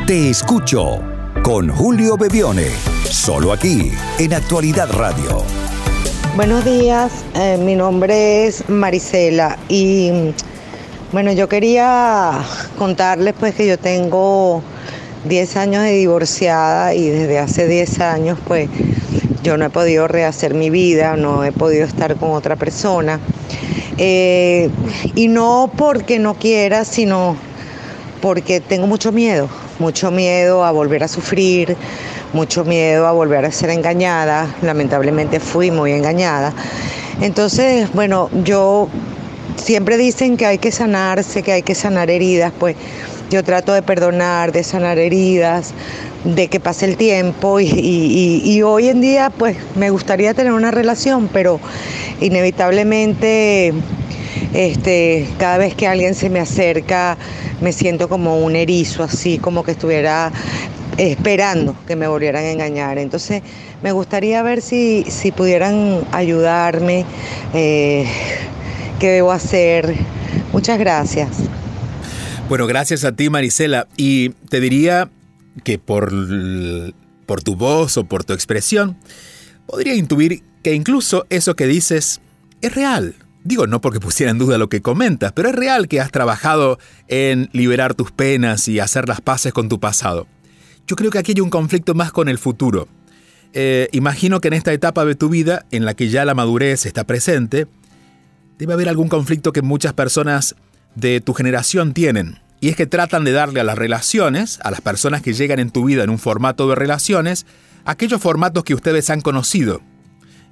Te 0.06 0.28
escucho 0.30 1.00
con 1.42 1.68
Julio 1.70 2.16
Bebione, 2.16 2.68
solo 3.04 3.52
aquí 3.52 3.92
en 4.18 4.34
Actualidad 4.34 4.90
Radio. 4.92 5.44
Buenos 6.36 6.64
días, 6.64 7.24
eh, 7.34 7.58
mi 7.58 7.74
nombre 7.74 8.46
es 8.46 8.68
Marisela 8.68 9.58
y 9.68 10.32
bueno, 11.12 11.32
yo 11.32 11.48
quería 11.48 12.32
contarles 12.78 13.34
pues 13.38 13.54
que 13.54 13.66
yo 13.66 13.78
tengo 13.78 14.62
10 15.24 15.56
años 15.56 15.82
de 15.82 15.92
divorciada 15.92 16.94
y 16.94 17.08
desde 17.08 17.38
hace 17.38 17.66
10 17.66 18.00
años 18.00 18.38
pues 18.46 18.68
yo 19.42 19.56
no 19.56 19.66
he 19.66 19.70
podido 19.70 20.08
rehacer 20.08 20.54
mi 20.54 20.70
vida, 20.70 21.16
no 21.16 21.44
he 21.44 21.52
podido 21.52 21.84
estar 21.84 22.16
con 22.16 22.30
otra 22.30 22.56
persona. 22.56 23.20
Eh, 23.98 24.70
y 25.14 25.28
no 25.28 25.70
porque 25.76 26.18
no 26.18 26.34
quiera, 26.34 26.84
sino 26.84 27.36
porque 28.20 28.60
tengo 28.60 28.86
mucho 28.86 29.12
miedo 29.12 29.48
mucho 29.80 30.10
miedo 30.10 30.64
a 30.64 30.70
volver 30.70 31.02
a 31.02 31.08
sufrir, 31.08 31.76
mucho 32.32 32.64
miedo 32.64 33.06
a 33.06 33.12
volver 33.12 33.44
a 33.44 33.50
ser 33.50 33.70
engañada. 33.70 34.54
Lamentablemente 34.62 35.40
fui 35.40 35.70
muy 35.70 35.92
engañada. 35.92 36.52
Entonces, 37.20 37.90
bueno, 37.94 38.30
yo 38.44 38.88
siempre 39.56 39.96
dicen 39.96 40.36
que 40.36 40.46
hay 40.46 40.58
que 40.58 40.72
sanarse, 40.72 41.42
que 41.42 41.52
hay 41.52 41.62
que 41.62 41.74
sanar 41.74 42.10
heridas, 42.10 42.52
pues 42.58 42.76
yo 43.30 43.44
trato 43.44 43.72
de 43.72 43.82
perdonar, 43.82 44.52
de 44.52 44.64
sanar 44.64 44.98
heridas, 44.98 45.72
de 46.24 46.48
que 46.48 46.60
pase 46.60 46.86
el 46.86 46.96
tiempo 46.96 47.60
y, 47.60 48.62
hoy 48.62 48.88
en 48.88 49.00
día 49.00 49.30
pues 49.30 49.56
me 49.76 49.90
gustaría 49.90 50.34
tener 50.34 50.52
una 50.52 50.70
relación, 50.70 51.28
pero 51.32 51.60
inevitablemente 52.20 53.72
este, 54.52 55.26
cada 55.38 55.58
vez 55.58 55.74
que 55.74 55.86
alguien 55.86 56.14
se 56.14 56.28
me 56.28 56.40
acerca 56.40 57.16
me 57.60 57.72
siento 57.72 58.08
como 58.08 58.38
un 58.38 58.56
erizo, 58.56 59.04
así 59.04 59.38
como 59.38 59.62
que 59.62 59.72
estuviera 59.72 60.32
esperando 60.96 61.74
que 61.86 61.96
me 61.96 62.08
volvieran 62.08 62.44
a 62.44 62.50
engañar. 62.50 62.98
Entonces 62.98 63.42
me 63.82 63.92
gustaría 63.92 64.42
ver 64.42 64.60
si, 64.60 65.04
si 65.08 65.32
pudieran 65.32 66.00
ayudarme, 66.12 67.04
eh, 67.54 68.06
qué 69.00 69.08
debo 69.08 69.32
hacer. 69.32 69.96
Muchas 70.52 70.78
gracias. 70.78 71.30
Bueno, 72.48 72.66
gracias 72.68 73.04
a 73.04 73.12
ti 73.12 73.30
Marisela. 73.30 73.88
Y 73.96 74.30
te 74.48 74.60
diría 74.60 75.10
que 75.64 75.78
por, 75.78 76.12
por 77.26 77.42
tu 77.42 77.56
voz 77.56 77.96
o 77.96 78.04
por 78.04 78.22
tu 78.22 78.32
expresión, 78.32 78.96
podría 79.66 79.94
intuir 79.94 80.44
que 80.62 80.74
incluso 80.74 81.26
eso 81.30 81.56
que 81.56 81.66
dices 81.66 82.20
es 82.60 82.74
real. 82.74 83.16
Digo, 83.42 83.66
no 83.66 83.80
porque 83.80 84.00
pusiera 84.00 84.30
en 84.30 84.38
duda 84.38 84.58
lo 84.58 84.68
que 84.68 84.82
comentas, 84.82 85.32
pero 85.32 85.48
es 85.48 85.54
real 85.54 85.88
que 85.88 86.00
has 86.00 86.12
trabajado 86.12 86.78
en 87.08 87.48
liberar 87.52 87.94
tus 87.94 88.12
penas 88.12 88.68
y 88.68 88.80
hacer 88.80 89.08
las 89.08 89.22
paces 89.22 89.54
con 89.54 89.70
tu 89.70 89.80
pasado. 89.80 90.26
Yo 90.86 90.94
creo 90.94 91.10
que 91.10 91.18
aquí 91.18 91.32
hay 91.34 91.40
un 91.40 91.48
conflicto 91.48 91.94
más 91.94 92.12
con 92.12 92.28
el 92.28 92.36
futuro. 92.36 92.86
Eh, 93.54 93.88
imagino 93.92 94.40
que 94.40 94.48
en 94.48 94.54
esta 94.54 94.72
etapa 94.72 95.04
de 95.06 95.14
tu 95.14 95.30
vida, 95.30 95.64
en 95.70 95.86
la 95.86 95.94
que 95.94 96.10
ya 96.10 96.26
la 96.26 96.34
madurez 96.34 96.84
está 96.84 97.04
presente, 97.04 97.66
debe 98.60 98.74
haber 98.74 98.90
algún 98.90 99.08
conflicto 99.08 99.52
que 99.52 99.62
muchas 99.62 99.94
personas 99.94 100.54
de 100.94 101.22
tu 101.22 101.32
generación 101.32 101.94
tienen. 101.94 102.40
Y 102.60 102.68
es 102.68 102.76
que 102.76 102.86
tratan 102.86 103.24
de 103.24 103.32
darle 103.32 103.60
a 103.60 103.64
las 103.64 103.78
relaciones, 103.78 104.60
a 104.62 104.70
las 104.70 104.82
personas 104.82 105.22
que 105.22 105.32
llegan 105.32 105.58
en 105.60 105.70
tu 105.70 105.86
vida 105.86 106.04
en 106.04 106.10
un 106.10 106.18
formato 106.18 106.68
de 106.68 106.74
relaciones, 106.74 107.46
aquellos 107.86 108.20
formatos 108.20 108.62
que 108.64 108.74
ustedes 108.74 109.08
han 109.08 109.22
conocido. 109.22 109.80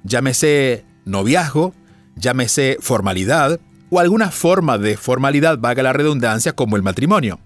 Llámese 0.03 0.85
noviazgo, 1.05 1.75
llámese 2.15 2.77
formalidad 2.81 3.59
o 3.91 3.99
alguna 3.99 4.31
forma 4.31 4.79
de 4.79 4.97
formalidad, 4.97 5.59
vaga 5.59 5.83
la 5.83 5.93
redundancia, 5.93 6.53
como 6.53 6.77
el 6.77 6.83
matrimonio. 6.83 7.39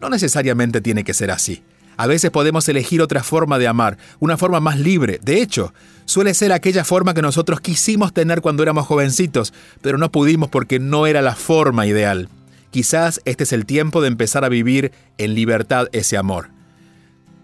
No 0.00 0.08
necesariamente 0.08 0.80
tiene 0.80 1.04
que 1.04 1.12
ser 1.12 1.30
así. 1.30 1.62
A 1.96 2.06
veces 2.06 2.30
podemos 2.30 2.68
elegir 2.68 3.00
otra 3.00 3.22
forma 3.22 3.58
de 3.58 3.68
amar, 3.68 3.96
una 4.18 4.36
forma 4.36 4.60
más 4.60 4.78
libre. 4.78 5.18
De 5.22 5.40
hecho, 5.40 5.72
suele 6.04 6.34
ser 6.34 6.52
aquella 6.52 6.84
forma 6.84 7.14
que 7.14 7.22
nosotros 7.22 7.60
quisimos 7.60 8.12
tener 8.12 8.42
cuando 8.42 8.62
éramos 8.62 8.86
jovencitos, 8.86 9.54
pero 9.80 9.96
no 9.96 10.10
pudimos 10.10 10.50
porque 10.50 10.78
no 10.78 11.06
era 11.06 11.22
la 11.22 11.34
forma 11.34 11.86
ideal. 11.86 12.28
Quizás 12.70 13.22
este 13.24 13.44
es 13.44 13.52
el 13.52 13.64
tiempo 13.64 14.02
de 14.02 14.08
empezar 14.08 14.44
a 14.44 14.50
vivir 14.50 14.92
en 15.16 15.34
libertad 15.34 15.88
ese 15.92 16.18
amor. 16.18 16.50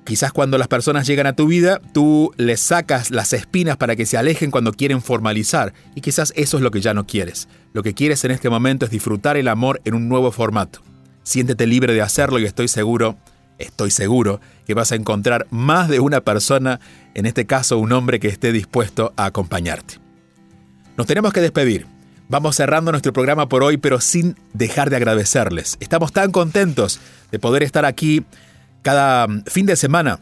Quizás 0.04 0.32
cuando 0.32 0.58
las 0.58 0.68
personas 0.68 1.06
llegan 1.06 1.28
a 1.28 1.36
tu 1.36 1.46
vida, 1.46 1.80
tú 1.94 2.32
les 2.36 2.60
sacas 2.60 3.12
las 3.12 3.32
espinas 3.32 3.76
para 3.76 3.94
que 3.94 4.04
se 4.04 4.18
alejen 4.18 4.50
cuando 4.50 4.72
quieren 4.72 5.00
formalizar, 5.00 5.72
y 5.94 6.00
quizás 6.00 6.32
eso 6.36 6.56
es 6.56 6.62
lo 6.62 6.72
que 6.72 6.80
ya 6.80 6.92
no 6.92 7.06
quieres. 7.06 7.48
Lo 7.72 7.84
que 7.84 7.94
quieres 7.94 8.24
en 8.24 8.32
este 8.32 8.50
momento 8.50 8.84
es 8.84 8.90
disfrutar 8.90 9.36
el 9.36 9.46
amor 9.46 9.80
en 9.84 9.94
un 9.94 10.08
nuevo 10.08 10.32
formato. 10.32 10.80
Siéntete 11.22 11.68
libre 11.68 11.94
de 11.94 12.02
hacerlo 12.02 12.40
y 12.40 12.44
estoy 12.44 12.66
seguro, 12.66 13.16
estoy 13.58 13.90
seguro 13.90 14.40
que 14.66 14.74
vas 14.74 14.92
a 14.92 14.96
encontrar 14.96 15.46
más 15.50 15.88
de 15.88 16.00
una 16.00 16.20
persona, 16.20 16.80
en 17.14 17.26
este 17.26 17.46
caso 17.46 17.78
un 17.78 17.92
hombre 17.92 18.20
que 18.20 18.28
esté 18.28 18.52
dispuesto 18.52 19.12
a 19.16 19.26
acompañarte. 19.26 19.98
Nos 20.96 21.06
tenemos 21.06 21.32
que 21.32 21.40
despedir. 21.40 21.86
Vamos 22.28 22.56
cerrando 22.56 22.92
nuestro 22.92 23.12
programa 23.12 23.48
por 23.48 23.62
hoy, 23.62 23.76
pero 23.76 24.00
sin 24.00 24.36
dejar 24.52 24.90
de 24.90 24.96
agradecerles. 24.96 25.76
Estamos 25.80 26.12
tan 26.12 26.32
contentos 26.32 27.00
de 27.30 27.38
poder 27.38 27.62
estar 27.62 27.84
aquí 27.84 28.24
cada 28.82 29.26
mm, 29.26 29.44
fin 29.46 29.66
de 29.66 29.76
semana 29.76 30.20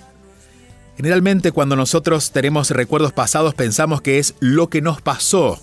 Generalmente 0.96 1.50
cuando 1.50 1.74
nosotros 1.74 2.30
tenemos 2.30 2.70
recuerdos 2.70 3.12
pasados 3.12 3.52
pensamos 3.54 4.00
que 4.00 4.20
es 4.20 4.36
lo 4.38 4.68
que 4.68 4.80
nos 4.80 5.02
pasó 5.02 5.58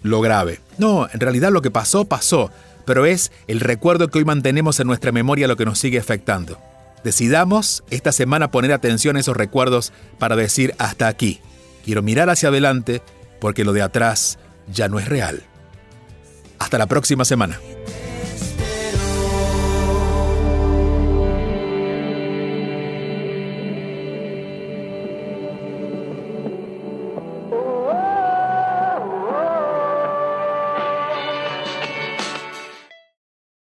lo 0.00 0.20
grave. 0.20 0.60
No, 0.78 1.08
en 1.12 1.18
realidad 1.18 1.50
lo 1.50 1.60
que 1.60 1.72
pasó, 1.72 2.04
pasó, 2.04 2.52
pero 2.84 3.04
es 3.04 3.32
el 3.48 3.58
recuerdo 3.58 4.06
que 4.06 4.18
hoy 4.18 4.24
mantenemos 4.24 4.78
en 4.78 4.86
nuestra 4.86 5.10
memoria 5.10 5.48
lo 5.48 5.56
que 5.56 5.64
nos 5.64 5.80
sigue 5.80 5.98
afectando. 5.98 6.56
Decidamos 7.02 7.82
esta 7.90 8.12
semana 8.12 8.52
poner 8.52 8.70
atención 8.70 9.16
a 9.16 9.20
esos 9.20 9.36
recuerdos 9.36 9.92
para 10.20 10.36
decir 10.36 10.76
hasta 10.78 11.08
aquí. 11.08 11.40
Quiero 11.84 12.00
mirar 12.00 12.30
hacia 12.30 12.50
adelante 12.50 13.02
porque 13.40 13.64
lo 13.64 13.72
de 13.72 13.82
atrás 13.82 14.38
ya 14.66 14.88
no 14.88 14.98
es 14.98 15.08
real. 15.08 15.42
Hasta 16.58 16.78
la 16.78 16.86
próxima 16.86 17.24
semana. 17.24 17.58